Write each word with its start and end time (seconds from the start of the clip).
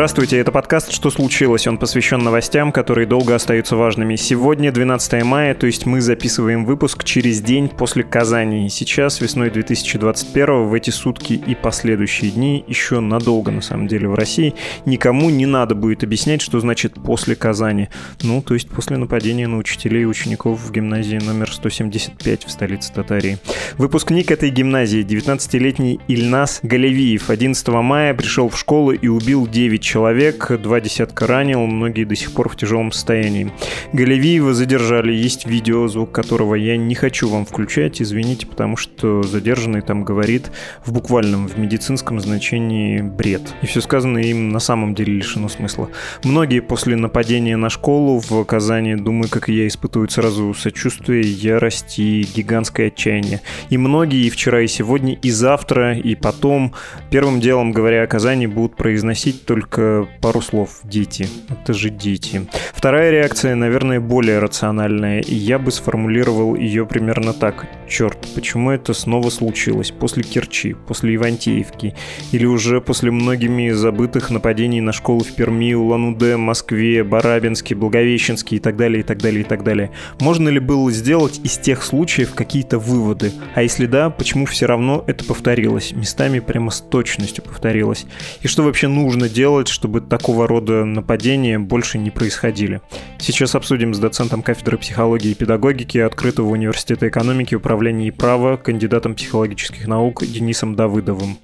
Здравствуйте, 0.00 0.38
это 0.38 0.50
подкаст 0.50 0.92
«Что 0.92 1.10
случилось?». 1.10 1.66
Он 1.66 1.76
посвящен 1.76 2.20
новостям, 2.20 2.72
которые 2.72 3.06
долго 3.06 3.34
остаются 3.34 3.76
важными. 3.76 4.16
Сегодня 4.16 4.72
12 4.72 5.22
мая, 5.24 5.52
то 5.54 5.66
есть 5.66 5.84
мы 5.84 6.00
записываем 6.00 6.64
выпуск 6.64 7.04
через 7.04 7.42
день 7.42 7.68
после 7.68 8.02
Казани. 8.02 8.70
Сейчас, 8.70 9.20
весной 9.20 9.50
2021, 9.50 10.68
в 10.68 10.72
эти 10.72 10.88
сутки 10.88 11.34
и 11.34 11.54
последующие 11.54 12.30
дни, 12.30 12.64
еще 12.66 13.00
надолго 13.00 13.50
на 13.50 13.60
самом 13.60 13.88
деле 13.88 14.08
в 14.08 14.14
России, 14.14 14.54
никому 14.86 15.28
не 15.28 15.44
надо 15.44 15.74
будет 15.74 16.02
объяснять, 16.02 16.40
что 16.40 16.60
значит 16.60 16.94
«после 16.94 17.36
Казани». 17.36 17.90
Ну, 18.22 18.40
то 18.40 18.54
есть 18.54 18.70
после 18.70 18.96
нападения 18.96 19.48
на 19.48 19.58
учителей 19.58 20.04
и 20.04 20.06
учеников 20.06 20.60
в 20.60 20.72
гимназии 20.72 21.18
номер 21.18 21.52
175 21.52 22.44
в 22.44 22.50
столице 22.50 22.90
Татарии. 22.90 23.36
Выпускник 23.76 24.30
этой 24.30 24.48
гимназии, 24.48 25.04
19-летний 25.04 26.00
Ильнас 26.08 26.60
Галевиев, 26.62 27.28
11 27.28 27.68
мая 27.68 28.14
пришел 28.14 28.48
в 28.48 28.58
школу 28.58 28.92
и 28.92 29.06
убил 29.06 29.46
9 29.46 29.89
9 29.89 29.89
человек, 29.90 30.52
два 30.62 30.80
десятка 30.80 31.26
ранил, 31.26 31.66
многие 31.66 32.04
до 32.04 32.14
сих 32.14 32.30
пор 32.30 32.48
в 32.48 32.54
тяжелом 32.54 32.92
состоянии. 32.92 33.52
Галевиева 33.92 34.54
задержали, 34.54 35.12
есть 35.12 35.46
видео, 35.46 35.88
звук 35.88 36.12
которого 36.12 36.54
я 36.54 36.76
не 36.76 36.94
хочу 36.94 37.28
вам 37.28 37.44
включать, 37.44 38.00
извините, 38.00 38.46
потому 38.46 38.76
что 38.76 39.24
задержанный 39.24 39.80
там 39.80 40.04
говорит 40.04 40.52
в 40.86 40.92
буквальном, 40.92 41.48
в 41.48 41.58
медицинском 41.58 42.20
значении 42.20 43.00
бред. 43.00 43.42
И 43.62 43.66
все 43.66 43.80
сказанное 43.80 44.22
им 44.22 44.50
на 44.50 44.60
самом 44.60 44.94
деле 44.94 45.14
лишено 45.14 45.48
смысла. 45.48 45.88
Многие 46.22 46.60
после 46.60 46.94
нападения 46.94 47.56
на 47.56 47.68
школу 47.68 48.20
в 48.20 48.44
Казани, 48.44 48.94
думаю, 48.94 49.28
как 49.28 49.48
и 49.48 49.54
я, 49.54 49.66
испытывают 49.66 50.12
сразу 50.12 50.54
сочувствие, 50.54 51.22
ярость 51.22 51.98
и 51.98 52.24
гигантское 52.32 52.88
отчаяние. 52.88 53.40
И 53.70 53.76
многие 53.76 54.24
и 54.24 54.30
вчера, 54.30 54.60
и 54.60 54.68
сегодня, 54.68 55.14
и 55.14 55.32
завтра, 55.32 55.98
и 55.98 56.14
потом, 56.14 56.74
первым 57.10 57.40
делом, 57.40 57.72
говоря 57.72 58.04
о 58.04 58.06
Казани, 58.06 58.46
будут 58.46 58.76
произносить 58.76 59.44
только 59.44 59.79
только 59.80 60.08
пару 60.20 60.42
слов. 60.42 60.80
Дети. 60.84 61.26
Это 61.48 61.72
же 61.72 61.90
дети. 61.90 62.46
Вторая 62.74 63.10
реакция, 63.10 63.54
наверное, 63.54 64.00
более 64.00 64.38
рациональная, 64.38 65.20
и 65.20 65.34
я 65.34 65.58
бы 65.58 65.70
сформулировал 65.70 66.54
ее 66.54 66.86
примерно 66.86 67.32
так. 67.32 67.66
Черт, 67.88 68.18
почему 68.34 68.70
это 68.70 68.92
снова 68.92 69.30
случилось? 69.30 69.90
После 69.90 70.22
Керчи, 70.22 70.74
после 70.74 71.14
Ивантеевки, 71.14 71.94
или 72.32 72.44
уже 72.44 72.80
после 72.80 73.10
многими 73.10 73.70
забытых 73.70 74.30
нападений 74.30 74.80
на 74.80 74.92
школы 74.92 75.24
в 75.24 75.34
Перми, 75.34 75.74
Улан-Удэ, 75.74 76.36
Москве, 76.36 77.02
Барабинске, 77.02 77.74
Благовещенске 77.74 78.56
и 78.56 78.58
так 78.58 78.76
далее, 78.76 79.00
и 79.00 79.02
так 79.02 79.18
далее, 79.18 79.40
и 79.40 79.44
так 79.44 79.64
далее. 79.64 79.90
Можно 80.20 80.50
ли 80.50 80.60
было 80.60 80.90
сделать 80.92 81.40
из 81.42 81.58
тех 81.58 81.82
случаев 81.82 82.34
какие-то 82.34 82.78
выводы? 82.78 83.32
А 83.54 83.62
если 83.62 83.86
да, 83.86 84.10
почему 84.10 84.46
все 84.46 84.66
равно 84.66 85.04
это 85.06 85.24
повторилось? 85.24 85.92
Местами 85.92 86.40
прямо 86.40 86.70
с 86.70 86.80
точностью 86.80 87.44
повторилось. 87.44 88.06
И 88.42 88.48
что 88.48 88.62
вообще 88.62 88.88
нужно 88.88 89.28
делать, 89.28 89.69
чтобы 89.70 90.00
такого 90.00 90.46
рода 90.46 90.84
нападения 90.84 91.58
больше 91.58 91.98
не 91.98 92.10
происходили. 92.10 92.80
Сейчас 93.18 93.54
обсудим 93.54 93.94
с 93.94 93.98
доцентом 93.98 94.42
кафедры 94.42 94.76
психологии 94.78 95.30
и 95.30 95.34
педагогики 95.34 95.98
Открытого 95.98 96.48
университета 96.48 97.08
экономики, 97.08 97.54
управления 97.54 98.08
и 98.08 98.10
права, 98.10 98.56
кандидатом 98.56 99.14
психологических 99.14 99.86
наук 99.86 100.24
Денисом 100.24 100.76
Давыдовым. 100.76 101.38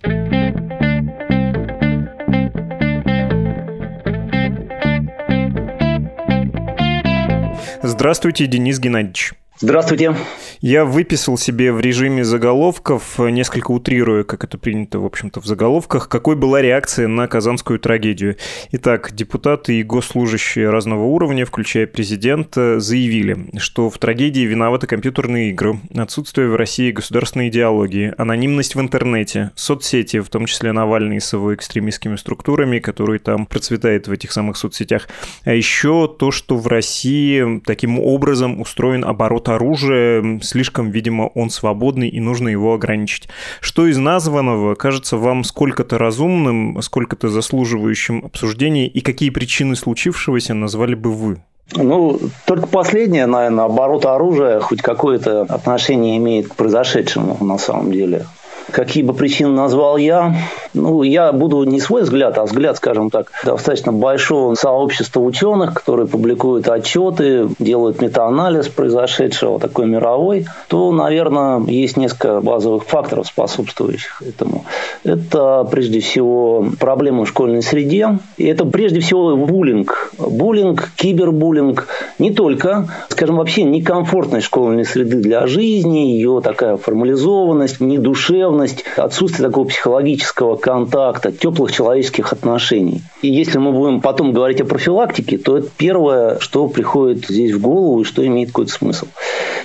Здравствуйте, 7.83 8.47
Денис 8.47 8.81
Геннадьевич. 8.81 9.33
Здравствуйте. 9.59 10.15
Я 10.61 10.85
выписал 10.85 11.39
себе 11.39 11.73
в 11.73 11.81
режиме 11.81 12.25
заголовков, 12.25 13.19
несколько 13.19 13.71
утрируя, 13.71 14.23
как 14.23 14.45
это 14.45 14.59
принято, 14.59 14.99
в 14.99 15.07
общем-то, 15.07 15.41
в 15.41 15.47
заголовках, 15.47 16.11
какой 16.11 16.37
была 16.37 16.61
реакция 16.61 17.09
на 17.09 17.27
казанскую 17.27 17.79
трагедию. 17.79 18.37
Итак, 18.73 19.15
депутаты 19.15 19.81
и 19.81 19.83
госслужащие 19.83 20.69
разного 20.69 21.05
уровня, 21.05 21.47
включая 21.47 21.87
президента, 21.87 22.81
заявили, 22.81 23.49
что 23.57 23.89
в 23.89 23.97
трагедии 23.97 24.41
виноваты 24.41 24.87
компьютерные 24.87 25.51
игры, 25.51 25.81
отсутствие 25.97 26.49
в 26.49 26.57
России 26.57 26.91
государственной 26.91 27.49
идеологии, 27.49 28.13
анонимность 28.19 28.75
в 28.75 28.81
интернете, 28.81 29.53
соцсети, 29.55 30.21
в 30.21 30.29
том 30.29 30.45
числе 30.45 30.73
Навальный 30.73 31.19
с 31.19 31.33
его 31.33 31.55
экстремистскими 31.55 32.17
структурами, 32.17 32.79
которые 32.79 33.21
там 33.21 33.47
процветают 33.47 34.07
в 34.07 34.13
этих 34.13 34.33
самых 34.33 34.59
соцсетях, 34.59 35.09
а 35.45 35.55
еще 35.55 36.15
то, 36.19 36.31
что 36.31 36.59
в 36.59 36.67
России 36.67 37.63
таким 37.65 37.99
образом 37.99 38.61
устроен 38.61 39.03
оборот 39.03 39.46
вот 39.47 39.55
оружие, 39.55 40.41
слишком, 40.43 40.91
видимо, 40.91 41.31
он 41.35 41.51
свободный 41.51 42.09
и 42.09 42.21
нужно 42.21 42.49
его 42.49 42.75
ограничить. 42.75 43.29
Что 43.61 43.87
из 43.87 43.99
названного 43.99 44.75
кажется 44.75 45.17
вам 45.17 45.45
сколько-то 45.45 45.99
разумным, 45.99 46.81
сколько-то 46.83 47.29
заслуживающим 47.29 48.25
обсуждения, 48.25 48.87
и 48.87 49.01
какие 49.01 49.31
причины 49.31 49.77
случившегося 49.77 50.55
назвали 50.55 50.95
бы 50.95 51.13
вы? 51.13 51.43
Ну, 51.75 52.21
только 52.45 52.69
последнее, 52.69 53.27
наверное, 53.27 53.65
оборот 53.65 54.07
оружия 54.07 54.61
хоть 54.61 54.83
какое-то 54.83 55.43
отношение 55.43 56.17
имеет 56.17 56.49
к 56.49 56.55
произошедшему 56.55 57.39
на 57.41 57.59
самом 57.59 57.91
деле. 57.91 58.27
Какие 58.71 59.05
бы 59.05 59.15
причины 59.15 59.51
назвал 59.51 59.97
я? 59.97 60.35
Ну, 60.75 61.03
я 61.03 61.33
буду 61.33 61.63
не 61.65 61.81
свой 61.81 62.03
взгляд, 62.03 62.37
а 62.39 62.45
взгляд, 62.45 62.77
скажем 62.77 63.11
так, 63.11 63.31
достаточно 63.45 63.93
большого 63.93 64.55
сообщества 64.55 65.21
ученых, 65.21 65.75
которые 65.75 66.07
публикуют 66.07 66.69
отчеты, 66.69 67.49
делают 67.59 68.01
метаанализ 68.01 68.69
произошедшего, 68.69 69.59
такой 69.61 69.87
мировой, 69.87 70.47
то, 70.69 70.91
наверное, 70.93 71.61
есть 71.67 71.97
несколько 71.97 72.41
базовых 72.41 72.85
факторов, 72.85 73.27
способствующих 73.27 74.23
этому. 74.23 74.65
Это, 75.05 75.67
прежде 75.71 76.01
всего, 76.01 76.67
проблемы 76.79 77.25
в 77.25 77.29
школьной 77.29 77.63
среде. 77.63 78.19
И 78.37 78.45
это, 78.45 78.65
прежде 78.65 79.01
всего, 79.01 79.37
буллинг. 79.37 80.13
Буллинг, 80.19 80.91
кибербуллинг. 80.97 81.87
Не 82.19 82.33
только, 82.33 82.89
скажем, 83.09 83.37
вообще 83.37 83.63
некомфортность 83.63 84.47
школьной 84.47 84.85
среды 84.85 85.17
для 85.17 85.47
жизни, 85.47 86.17
ее 86.17 86.41
такая 86.43 86.77
формализованность, 86.77 87.81
недушевность, 87.81 88.56
душевность, 88.57 88.85
отсутствие 88.97 89.49
такого 89.49 89.67
психологического 89.67 90.57
контакта, 90.57 91.33
теплых 91.33 91.73
человеческих 91.73 92.33
отношений. 92.33 93.03
И 93.23 93.29
если 93.29 93.59
мы 93.59 93.73
будем 93.73 94.01
потом 94.01 94.33
говорить 94.33 94.61
о 94.61 94.65
профилактике, 94.65 95.39
то 95.39 95.59
это 95.59 95.69
первое, 95.77 96.39
что 96.39 96.69
приходит 96.69 97.27
здесь 97.27 97.55
в 97.55 97.61
голову 97.61 98.01
и 98.01 98.05
что 98.05 98.27
имеет 98.27 98.49
какой-то 98.49 98.73
смысл. 98.73 99.07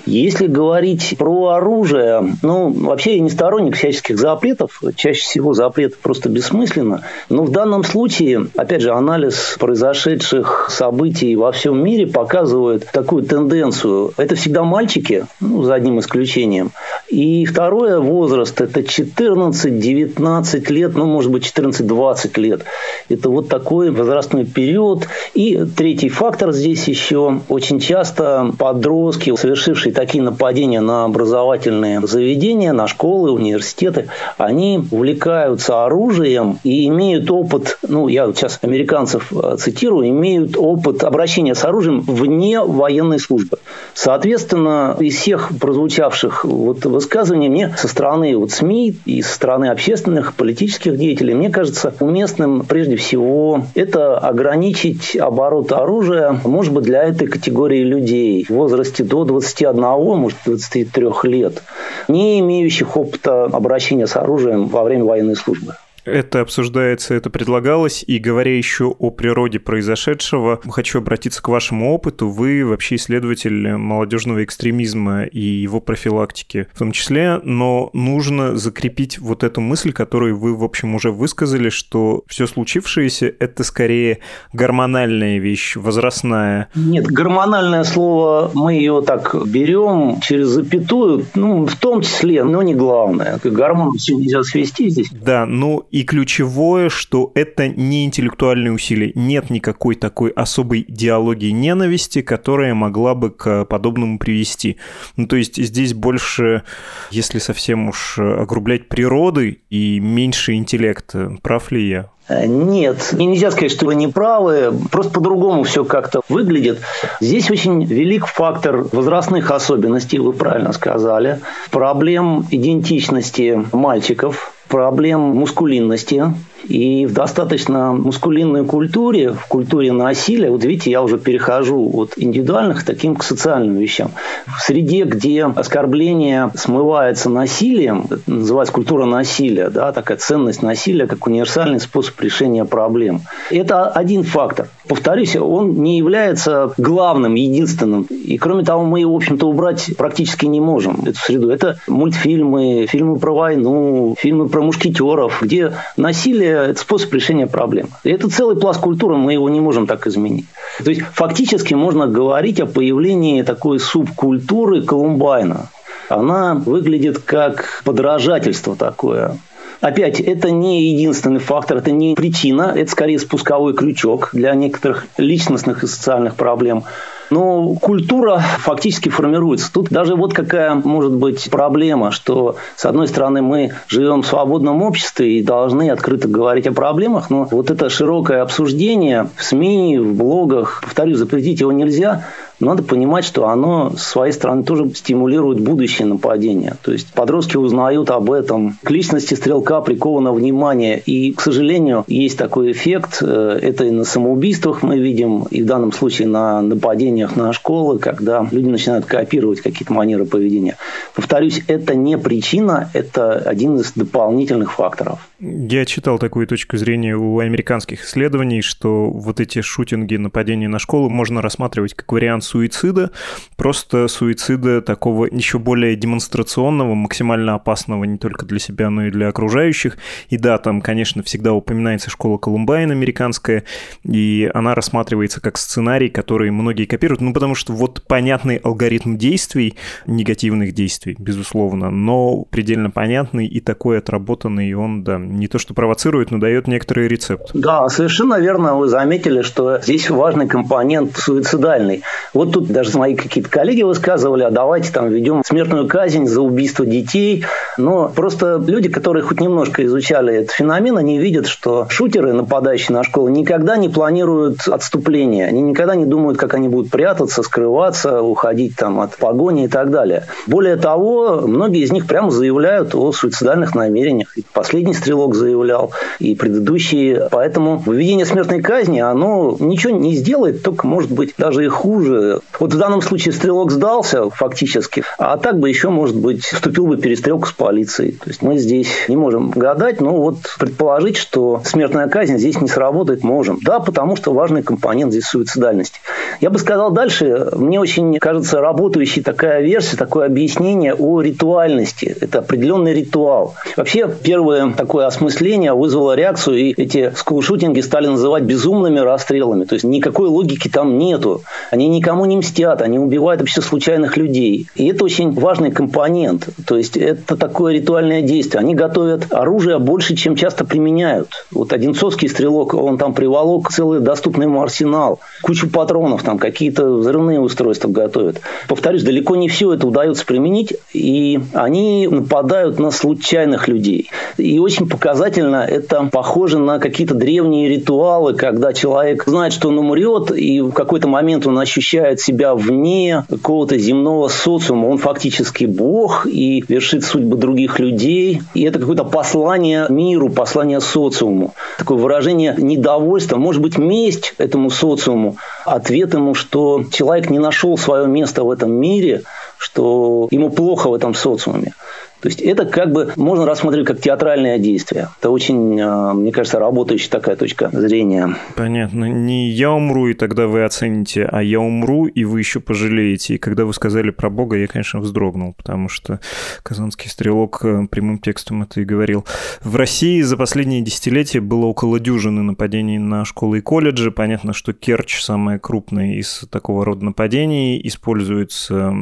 Если 0.05 0.47
говорить 0.47 1.15
про 1.17 1.49
оружие, 1.49 2.35
ну, 2.41 2.71
вообще 2.71 3.15
я 3.15 3.19
не 3.19 3.29
сторонник 3.29 3.75
всяческих 3.75 4.17
запретов. 4.17 4.81
Чаще 4.95 5.21
всего 5.21 5.53
запрет 5.53 5.97
просто 5.97 6.29
бессмысленно. 6.29 7.03
Но 7.29 7.43
в 7.43 7.51
данном 7.51 7.83
случае, 7.83 8.47
опять 8.55 8.81
же, 8.81 8.91
анализ 8.91 9.57
произошедших 9.59 10.69
событий 10.71 11.35
во 11.35 11.51
всем 11.51 11.83
мире 11.83 12.07
показывает 12.07 12.87
такую 12.91 13.23
тенденцию. 13.23 14.13
Это 14.17 14.35
всегда 14.35 14.63
мальчики, 14.63 15.25
ну, 15.39 15.61
за 15.63 15.75
одним 15.75 15.99
исключением. 15.99 16.71
И 17.07 17.45
второе, 17.45 17.99
возраст, 17.99 18.59
это 18.59 18.80
14-19 18.81 20.71
лет, 20.71 20.95
ну, 20.95 21.05
может 21.05 21.31
быть, 21.31 21.43
14-20 21.43 22.39
лет. 22.39 22.65
Это 23.09 23.29
вот 23.29 23.49
такой 23.49 23.91
возрастной 23.91 24.45
период. 24.45 25.07
И 25.33 25.65
третий 25.75 26.09
фактор 26.09 26.51
здесь 26.51 26.87
еще. 26.87 27.41
Очень 27.49 27.79
часто 27.79 28.53
подростки, 28.57 29.35
совершившие 29.35 29.93
такие 29.93 30.23
нападения 30.23 30.81
на 30.81 31.05
образовательные 31.05 32.05
заведения, 32.05 32.73
на 32.73 32.87
школы, 32.87 33.31
университеты, 33.31 34.09
они 34.37 34.83
увлекаются 34.91 35.85
оружием 35.85 36.59
и 36.63 36.87
имеют 36.87 37.29
опыт, 37.31 37.77
ну, 37.87 38.07
я 38.07 38.31
сейчас 38.33 38.59
американцев 38.61 39.31
э, 39.31 39.57
цитирую, 39.57 40.09
имеют 40.09 40.57
опыт 40.57 41.03
обращения 41.03 41.55
с 41.55 41.63
оружием 41.65 42.01
вне 42.01 42.61
военной 42.61 43.19
службы. 43.19 43.57
Соответственно, 43.93 44.95
из 44.99 45.15
всех 45.15 45.51
прозвучавших 45.59 46.45
вот 46.45 46.85
высказываний 46.85 47.49
мне 47.49 47.75
со 47.77 47.87
стороны 47.87 48.35
вот 48.37 48.51
СМИ 48.51 48.70
и 48.71 49.21
со 49.21 49.35
стороны 49.35 49.65
общественных, 49.69 50.35
политических 50.35 50.97
деятелей, 50.97 51.33
мне 51.33 51.49
кажется 51.49 51.93
уместным 51.99 52.63
прежде 52.65 52.95
всего 52.95 53.65
это 53.75 54.17
ограничить 54.17 55.15
оборот 55.15 55.71
оружия, 55.71 56.39
может 56.43 56.73
быть, 56.73 56.85
для 56.85 57.03
этой 57.03 57.27
категории 57.27 57.83
людей 57.83 58.45
в 58.47 58.51
возрасте 58.51 59.03
до 59.03 59.25
21, 59.25 59.75
может, 59.75 60.37
23 60.45 61.07
лет, 61.23 61.61
не 62.07 62.39
имеющих 62.39 62.97
опыта 62.97 63.45
обращения 63.45 64.07
с 64.07 64.15
оружием 64.15 64.67
во 64.67 64.83
время 64.83 65.05
военной 65.05 65.35
службы. 65.35 65.75
Это 66.05 66.41
обсуждается, 66.41 67.13
это 67.13 67.29
предлагалось, 67.29 68.03
и 68.05 68.17
говоря 68.17 68.55
еще 68.55 68.85
о 68.85 69.11
природе 69.11 69.59
произошедшего, 69.59 70.59
хочу 70.69 70.99
обратиться 70.99 71.41
к 71.41 71.47
вашему 71.47 71.93
опыту. 71.93 72.29
Вы 72.29 72.65
вообще 72.65 72.95
исследователь 72.95 73.75
молодежного 73.75 74.43
экстремизма 74.43 75.23
и 75.23 75.39
его 75.39 75.79
профилактики 75.79 76.67
в 76.73 76.79
том 76.79 76.91
числе, 76.91 77.39
но 77.43 77.89
нужно 77.93 78.57
закрепить 78.57 79.19
вот 79.19 79.43
эту 79.43 79.61
мысль, 79.61 79.91
которую 79.91 80.37
вы, 80.37 80.55
в 80.55 80.63
общем, 80.63 80.95
уже 80.95 81.11
высказали, 81.11 81.69
что 81.69 82.23
все 82.27 82.47
случившееся— 82.47 83.33
это 83.39 83.63
скорее 83.63 84.19
гормональная 84.53 85.37
вещь, 85.37 85.75
возрастная. 85.75 86.69
Нет, 86.75 87.05
гормональное 87.05 87.83
слово, 87.83 88.51
мы 88.53 88.73
ее 88.73 89.03
так 89.05 89.35
берем 89.47 90.19
через 90.21 90.47
запятую, 90.47 91.25
ну, 91.35 91.65
в 91.65 91.75
том 91.75 92.01
числе, 92.01 92.43
но 92.43 92.61
не 92.61 92.73
главное. 92.73 93.39
Гормон 93.43 93.97
все 93.97 94.15
нельзя 94.15 94.43
свести 94.43 94.89
здесь. 94.89 95.09
Да, 95.11 95.45
ну 95.45 95.85
и 95.91 96.03
ключевое, 96.03 96.89
что 96.89 97.31
это 97.35 97.67
не 97.67 98.05
интеллектуальные 98.05 98.71
усилия. 98.71 99.11
Нет 99.15 99.49
никакой 99.49 99.95
такой 99.95 100.31
особой 100.31 100.85
диалогии 100.87 101.51
ненависти, 101.51 102.21
которая 102.21 102.73
могла 102.73 103.13
бы 103.13 103.29
к 103.29 103.65
подобному 103.65 104.17
привести. 104.17 104.77
Ну, 105.17 105.27
то 105.27 105.35
есть 105.35 105.57
здесь 105.57 105.93
больше, 105.93 106.63
если 107.11 107.39
совсем 107.39 107.89
уж 107.89 108.17
огрублять 108.19 108.87
природы 108.87 109.61
и 109.69 109.99
меньше 109.99 110.53
интеллекта. 110.53 111.37
Прав 111.41 111.71
ли 111.71 111.87
я? 111.87 112.09
Нет, 112.29 113.13
нельзя 113.13 113.51
сказать, 113.51 113.71
что 113.71 113.87
вы 113.87 113.95
не 113.95 114.07
правы, 114.07 114.73
просто 114.89 115.11
по-другому 115.11 115.63
все 115.63 115.83
как-то 115.83 116.21
выглядит. 116.29 116.79
Здесь 117.19 117.51
очень 117.51 117.83
велик 117.83 118.25
фактор 118.25 118.83
возрастных 118.91 119.51
особенностей, 119.51 120.19
вы 120.19 120.31
правильно 120.31 120.71
сказали, 120.71 121.41
проблем 121.71 122.45
идентичности 122.49 123.65
мальчиков, 123.73 124.53
проблем 124.71 125.19
мускулинности, 125.19 126.23
и 126.67 127.05
в 127.05 127.13
достаточно 127.13 127.93
мускулинной 127.93 128.65
культуре, 128.65 129.31
в 129.31 129.47
культуре 129.47 129.91
насилия, 129.91 130.49
вот 130.49 130.63
видите, 130.63 130.91
я 130.91 131.01
уже 131.01 131.17
перехожу 131.17 131.89
от 131.93 132.13
индивидуальных 132.17 132.81
к 132.81 132.83
таким 132.83 133.15
к 133.15 133.23
социальным 133.23 133.75
вещам. 133.75 134.11
В 134.45 134.61
среде, 134.61 135.03
где 135.03 135.45
оскорбление 135.45 136.51
смывается 136.55 137.29
насилием, 137.29 138.07
называется 138.27 138.73
культура 138.73 139.05
насилия, 139.05 139.69
да, 139.69 139.91
такая 139.91 140.17
ценность 140.17 140.61
насилия 140.61 141.07
как 141.07 141.27
универсальный 141.27 141.79
способ 141.79 142.19
решения 142.21 142.65
проблем. 142.65 143.21
Это 143.49 143.87
один 143.87 144.23
фактор. 144.23 144.67
Повторюсь, 144.87 145.35
он 145.35 145.81
не 145.81 145.97
является 145.97 146.73
главным, 146.77 147.35
единственным. 147.35 148.03
И 148.03 148.37
кроме 148.37 148.63
того, 148.63 148.83
мы 148.83 149.01
его, 149.01 149.13
в 149.13 149.17
общем-то, 149.17 149.47
убрать 149.47 149.91
практически 149.97 150.45
не 150.45 150.59
можем, 150.59 151.01
эту 151.05 151.17
среду. 151.17 151.49
Это 151.49 151.77
мультфильмы, 151.87 152.87
фильмы 152.87 153.19
про 153.19 153.33
войну, 153.33 154.15
фильмы 154.17 154.49
про 154.49 154.61
мушкетеров, 154.61 155.41
где 155.41 155.73
насилие 155.97 156.50
это 156.51 156.79
способ 156.79 157.13
решения 157.13 157.47
проблем. 157.47 157.89
И 158.03 158.09
это 158.09 158.29
целый 158.29 158.55
пласт 158.55 158.79
культуры, 158.79 159.17
мы 159.17 159.33
его 159.33 159.49
не 159.49 159.59
можем 159.59 159.87
так 159.87 160.07
изменить. 160.07 160.45
То 160.83 160.89
есть 160.89 161.01
фактически 161.13 161.73
можно 161.73 162.07
говорить 162.07 162.59
о 162.59 162.65
появлении 162.65 163.41
такой 163.43 163.79
субкультуры 163.79 164.81
Колумбайна. 164.81 165.69
Она 166.09 166.55
выглядит 166.55 167.19
как 167.19 167.81
подражательство 167.85 168.75
такое. 168.75 169.37
Опять, 169.81 170.19
это 170.19 170.51
не 170.51 170.91
единственный 170.91 171.39
фактор, 171.39 171.77
это 171.77 171.91
не 171.91 172.13
причина, 172.13 172.73
это 172.75 172.91
скорее 172.91 173.17
спусковой 173.17 173.73
крючок 173.73 174.29
для 174.31 174.53
некоторых 174.53 175.07
личностных 175.17 175.83
и 175.83 175.87
социальных 175.87 176.35
проблем. 176.35 176.83
Но 177.31 177.75
культура 177.75 178.39
фактически 178.39 179.07
формируется. 179.07 179.71
Тут 179.71 179.89
даже 179.89 180.15
вот 180.15 180.33
какая 180.33 180.75
может 180.75 181.13
быть 181.13 181.49
проблема, 181.49 182.11
что 182.11 182.57
с 182.75 182.85
одной 182.85 183.07
стороны 183.07 183.41
мы 183.41 183.71
живем 183.87 184.21
в 184.21 184.27
свободном 184.27 184.83
обществе 184.83 185.39
и 185.39 185.41
должны 185.41 185.89
открыто 185.89 186.27
говорить 186.27 186.67
о 186.67 186.73
проблемах, 186.73 187.29
но 187.29 187.47
вот 187.49 187.71
это 187.71 187.89
широкое 187.89 188.41
обсуждение 188.41 189.29
в 189.37 189.43
СМИ, 189.43 189.97
в 189.97 190.13
блогах, 190.13 190.81
повторюсь, 190.83 191.17
запретить 191.17 191.61
его 191.61 191.71
нельзя, 191.71 192.25
надо 192.65 192.83
понимать, 192.83 193.25
что 193.25 193.47
оно 193.47 193.91
с 193.95 194.03
своей 194.03 194.33
стороны 194.33 194.63
тоже 194.63 194.89
стимулирует 194.93 195.59
будущее 195.59 196.07
нападение. 196.07 196.75
То 196.81 196.91
есть 196.91 197.13
подростки 197.13 197.57
узнают 197.57 198.09
об 198.09 198.31
этом. 198.31 198.77
К 198.83 198.91
личности 198.91 199.33
стрелка 199.33 199.81
приковано 199.81 200.31
внимание. 200.33 200.99
И, 200.99 201.33
к 201.33 201.41
сожалению, 201.41 202.03
есть 202.07 202.37
такой 202.37 202.71
эффект. 202.71 203.19
Э, 203.21 203.59
это 203.61 203.85
и 203.85 203.91
на 203.91 204.03
самоубийствах 204.03 204.83
мы 204.83 204.99
видим, 204.99 205.43
и 205.49 205.63
в 205.63 205.65
данном 205.65 205.91
случае 205.91 206.27
на 206.27 206.61
нападениях 206.61 207.35
на 207.35 207.53
школы, 207.53 207.99
когда 207.99 208.47
люди 208.51 208.67
начинают 208.67 209.05
копировать 209.05 209.61
какие-то 209.61 209.93
манеры 209.93 210.25
поведения. 210.25 210.77
Повторюсь, 211.15 211.61
это 211.67 211.95
не 211.95 212.17
причина, 212.17 212.89
это 212.93 213.33
один 213.33 213.77
из 213.77 213.93
дополнительных 213.93 214.73
факторов. 214.73 215.19
Я 215.43 215.85
читал 215.85 216.19
такую 216.19 216.45
точку 216.45 216.77
зрения 216.77 217.15
у 217.15 217.39
американских 217.39 218.03
исследований, 218.05 218.61
что 218.61 219.09
вот 219.09 219.39
эти 219.39 219.61
шутинги, 219.61 220.15
нападения 220.15 220.67
на 220.67 220.77
школу 220.77 221.09
можно 221.09 221.41
рассматривать 221.41 221.95
как 221.95 222.11
вариант 222.11 222.43
суицида, 222.43 223.09
просто 223.55 224.07
суицида 224.07 224.83
такого 224.83 225.25
еще 225.25 225.57
более 225.57 225.95
демонстрационного, 225.95 226.93
максимально 226.93 227.55
опасного 227.55 228.03
не 228.03 228.19
только 228.19 228.45
для 228.45 228.59
себя, 228.59 228.91
но 228.91 229.07
и 229.07 229.09
для 229.09 229.29
окружающих. 229.29 229.97
И 230.29 230.37
да, 230.37 230.59
там, 230.59 230.79
конечно, 230.79 231.23
всегда 231.23 231.53
упоминается 231.53 232.11
школа 232.11 232.37
Колумбайн 232.37 232.91
американская, 232.91 233.63
и 234.03 234.47
она 234.53 234.75
рассматривается 234.75 235.41
как 235.41 235.57
сценарий, 235.57 236.09
который 236.09 236.51
многие 236.51 236.85
копируют, 236.85 237.21
ну 237.21 237.33
потому 237.33 237.55
что 237.55 237.73
вот 237.73 238.03
понятный 238.07 238.57
алгоритм 238.57 239.17
действий, 239.17 239.73
негативных 240.05 240.73
действий, 240.73 241.15
безусловно, 241.17 241.89
но 241.89 242.43
предельно 242.43 242.91
понятный 242.91 243.47
и 243.47 243.59
такой 243.59 243.97
отработанный, 243.97 244.69
и 244.69 244.73
он, 244.75 245.03
да, 245.03 245.17
не 245.31 245.47
то 245.47 245.59
что 245.59 245.73
провоцирует, 245.73 246.31
но 246.31 246.37
дает 246.37 246.67
некоторый 246.67 247.07
рецепт. 247.07 247.49
Да, 247.53 247.87
совершенно 247.89 248.39
верно. 248.39 248.75
Вы 248.75 248.87
заметили, 248.87 249.41
что 249.41 249.79
здесь 249.79 250.09
важный 250.09 250.47
компонент 250.47 251.17
суицидальный. 251.17 252.03
Вот 252.33 252.51
тут 252.51 252.67
даже 252.67 252.97
мои 252.97 253.15
какие-то 253.15 253.49
коллеги 253.49 253.83
высказывали, 253.83 254.43
а 254.43 254.51
давайте 254.51 254.91
там 254.91 255.09
введем 255.09 255.41
смертную 255.45 255.87
казнь 255.87 256.27
за 256.27 256.41
убийство 256.41 256.85
детей. 256.85 257.45
Но 257.77 258.09
просто 258.09 258.61
люди, 258.65 258.89
которые 258.89 259.23
хоть 259.23 259.39
немножко 259.39 259.85
изучали 259.85 260.35
этот 260.35 260.51
феномен, 260.51 260.97
они 260.97 261.17
видят, 261.17 261.47
что 261.47 261.87
шутеры, 261.89 262.33
нападающие 262.33 262.95
на 262.95 263.03
школу, 263.03 263.29
никогда 263.29 263.77
не 263.77 263.89
планируют 263.89 264.67
отступление. 264.67 265.47
Они 265.47 265.61
никогда 265.61 265.95
не 265.95 266.05
думают, 266.05 266.37
как 266.37 266.53
они 266.53 266.67
будут 266.67 266.91
прятаться, 266.91 267.43
скрываться, 267.43 268.21
уходить 268.21 268.75
там 268.75 268.99
от 268.99 269.15
погони 269.17 269.65
и 269.65 269.67
так 269.67 269.91
далее. 269.91 270.25
Более 270.47 270.75
того, 270.75 271.41
многие 271.47 271.83
из 271.83 271.91
них 271.91 272.07
прямо 272.07 272.31
заявляют 272.31 272.93
о 272.95 273.11
суицидальных 273.11 273.75
намерениях. 273.75 274.37
И 274.37 274.43
последний 274.53 274.93
стрелок 274.93 275.20
Стрелок 275.21 275.35
заявлял, 275.35 275.91
и 276.19 276.35
предыдущие. 276.35 277.27
Поэтому 277.29 277.81
введение 277.85 278.25
смертной 278.25 278.61
казни, 278.61 278.99
оно 278.99 279.55
ничего 279.59 279.95
не 279.95 280.15
сделает, 280.15 280.63
только 280.63 280.87
может 280.87 281.11
быть 281.11 281.35
даже 281.37 281.63
и 281.65 281.67
хуже. 281.67 282.41
Вот 282.59 282.73
в 282.73 282.77
данном 282.77 283.01
случае 283.01 283.33
Стрелок 283.33 283.71
сдался 283.71 284.29
фактически, 284.29 285.03
а 285.19 285.37
так 285.37 285.59
бы 285.59 285.69
еще, 285.69 285.89
может 285.89 286.15
быть, 286.15 286.43
вступил 286.43 286.87
бы 286.87 286.97
перестрелку 286.97 287.47
с 287.47 287.51
полицией. 287.51 288.13
То 288.13 288.29
есть 288.29 288.41
мы 288.41 288.57
здесь 288.57 288.89
не 289.07 289.15
можем 289.15 289.51
гадать, 289.51 290.01
но 290.01 290.15
вот 290.15 290.37
предположить, 290.57 291.17
что 291.17 291.61
смертная 291.65 292.07
казнь 292.07 292.37
здесь 292.37 292.59
не 292.59 292.67
сработает, 292.67 293.23
можем. 293.23 293.59
Да, 293.61 293.79
потому 293.79 294.15
что 294.15 294.33
важный 294.33 294.63
компонент 294.63 295.11
здесь 295.11 295.25
суицидальности. 295.25 295.99
Я 296.39 296.49
бы 296.49 296.57
сказал 296.57 296.91
дальше, 296.91 297.49
мне 297.55 297.79
очень 297.79 298.17
кажется 298.17 298.59
работающей 298.59 299.21
такая 299.21 299.61
версия, 299.61 299.97
такое 299.97 300.25
объяснение 300.25 300.95
о 300.95 301.21
ритуальности. 301.21 302.15
Это 302.19 302.39
определенный 302.39 302.93
ритуал. 302.93 303.53
Вообще, 303.77 304.09
первое 304.23 304.71
такое 304.73 305.10
осмысление 305.11 305.73
вызвало 305.73 306.15
реакцию, 306.15 306.57
и 306.57 306.73
эти 306.81 307.11
скулшутинги 307.15 307.81
стали 307.81 308.07
называть 308.07 308.43
безумными 308.43 308.99
расстрелами. 308.99 309.65
То 309.65 309.75
есть 309.75 309.85
никакой 309.85 310.27
логики 310.27 310.67
там 310.67 310.97
нету. 310.97 311.41
Они 311.69 311.87
никому 311.87 312.25
не 312.25 312.37
мстят, 312.37 312.81
они 312.81 312.97
убивают 312.97 313.41
вообще 313.41 313.61
случайных 313.61 314.17
людей. 314.17 314.67
И 314.75 314.87
это 314.87 315.03
очень 315.03 315.31
важный 315.31 315.71
компонент. 315.71 316.49
То 316.65 316.77
есть 316.77 316.97
это 316.97 317.35
такое 317.35 317.73
ритуальное 317.73 318.21
действие. 318.21 318.61
Они 318.61 318.73
готовят 318.73 319.33
оружие 319.33 319.79
больше, 319.79 320.15
чем 320.15 320.35
часто 320.35 320.65
применяют. 320.65 321.45
Вот 321.51 321.73
Одинцовский 321.73 322.29
стрелок, 322.29 322.73
он 322.73 322.97
там 322.97 323.13
приволок 323.13 323.69
целый 323.71 323.99
доступный 323.99 324.45
ему 324.45 324.61
арсенал, 324.61 325.19
кучу 325.41 325.69
патронов, 325.69 326.23
там 326.23 326.37
какие-то 326.37 326.85
взрывные 326.89 327.39
устройства 327.39 327.89
готовят. 327.89 328.41
Повторюсь, 328.67 329.03
далеко 329.03 329.35
не 329.35 329.49
все 329.49 329.73
это 329.73 329.85
удается 329.85 330.25
применить, 330.25 330.73
и 330.93 331.39
они 331.53 332.07
нападают 332.07 332.79
на 332.79 332.91
случайных 332.91 333.67
людей. 333.67 334.09
И 334.37 334.59
очень 334.59 334.87
показательно, 335.01 335.65
это 335.67 336.07
похоже 336.11 336.59
на 336.59 336.77
какие-то 336.77 337.15
древние 337.15 337.67
ритуалы, 337.67 338.35
когда 338.35 338.71
человек 338.71 339.23
знает, 339.25 339.51
что 339.51 339.69
он 339.69 339.79
умрет, 339.79 340.29
и 340.31 340.61
в 340.61 340.71
какой-то 340.73 341.07
момент 341.07 341.47
он 341.47 341.57
ощущает 341.57 342.21
себя 342.21 342.53
вне 342.53 343.25
какого-то 343.27 343.79
земного 343.79 344.27
социума. 344.27 344.85
Он 344.85 344.99
фактически 344.99 345.65
бог 345.65 346.27
и 346.27 346.63
вершит 346.67 347.03
судьбы 347.03 347.35
других 347.35 347.79
людей. 347.79 348.43
И 348.53 348.61
это 348.61 348.77
какое-то 348.77 349.03
послание 349.03 349.87
миру, 349.89 350.29
послание 350.29 350.79
социуму. 350.79 351.55
Такое 351.79 351.97
выражение 351.97 352.53
недовольства, 352.55 353.37
может 353.37 353.63
быть, 353.63 353.79
месть 353.79 354.35
этому 354.37 354.69
социуму, 354.69 355.37
ответ 355.65 356.13
ему, 356.13 356.35
что 356.35 356.83
человек 356.91 357.31
не 357.31 357.39
нашел 357.39 357.75
свое 357.75 358.05
место 358.05 358.43
в 358.43 358.51
этом 358.51 358.71
мире, 358.71 359.23
что 359.57 360.27
ему 360.29 360.51
плохо 360.51 360.89
в 360.89 360.93
этом 360.93 361.15
социуме. 361.15 361.73
То 362.21 362.29
есть 362.29 362.41
это 362.41 362.65
как 362.65 362.91
бы 362.91 363.11
можно 363.15 363.45
рассмотреть 363.45 363.87
как 363.87 363.99
театральное 363.99 364.59
действие. 364.59 365.09
Это 365.19 365.31
очень, 365.31 365.79
а, 365.81 366.13
мне 366.13 366.31
кажется, 366.31 366.59
работающая 366.59 367.09
такая 367.09 367.35
точка 367.35 367.69
зрения. 367.73 368.35
Понятно. 368.55 369.05
Не 369.05 369.49
я 369.49 369.71
умру, 369.71 370.07
и 370.07 370.13
тогда 370.13 370.47
вы 370.47 370.63
оцените, 370.63 371.27
а 371.31 371.41
я 371.41 371.59
умру, 371.59 372.05
и 372.05 372.23
вы 372.23 372.39
еще 372.39 372.59
пожалеете. 372.59 373.35
И 373.35 373.37
когда 373.37 373.65
вы 373.65 373.73
сказали 373.73 374.11
про 374.11 374.29
Бога, 374.29 374.55
я, 374.57 374.67
конечно, 374.67 374.99
вздрогнул, 374.99 375.53
потому 375.53 375.89
что 375.89 376.19
Казанский 376.63 377.09
стрелок 377.09 377.61
э, 377.63 377.87
прямым 377.89 378.19
текстом 378.19 378.61
это 378.61 378.81
и 378.81 378.85
говорил. 378.85 379.25
В 379.63 379.75
России 379.75 380.21
за 380.21 380.37
последние 380.37 380.81
десятилетия 380.81 381.41
было 381.41 381.65
около 381.65 381.99
дюжины 381.99 382.43
нападений 382.43 382.99
на 382.99 383.25
школы 383.25 383.57
и 383.57 383.61
колледжи. 383.61 384.11
Понятно, 384.11 384.53
что 384.53 384.73
Керчь 384.73 385.21
самое 385.21 385.57
крупное 385.57 386.15
из 386.15 386.45
такого 386.51 386.85
рода 386.85 387.03
нападений. 387.03 387.81
Используется 387.83 388.93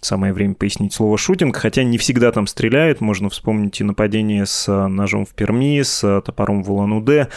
самое 0.00 0.32
время 0.32 0.54
пояснить 0.54 0.92
слово 0.92 1.18
шутинг, 1.18 1.56
хотя 1.56 1.82
не 1.82 1.98
всегда 1.98 2.30
там 2.30 2.43
там 2.44 2.46
стреляют. 2.46 3.00
Можно 3.00 3.30
вспомнить 3.30 3.80
и 3.80 3.84
нападение 3.84 4.44
с 4.44 4.68
э, 4.68 4.86
ножом 4.86 5.24
в 5.24 5.30
Перми, 5.30 5.80
с 5.82 6.04
э, 6.04 6.20
топором 6.24 6.62
в 6.62 6.70
Улан-Удэ. 6.70 7.28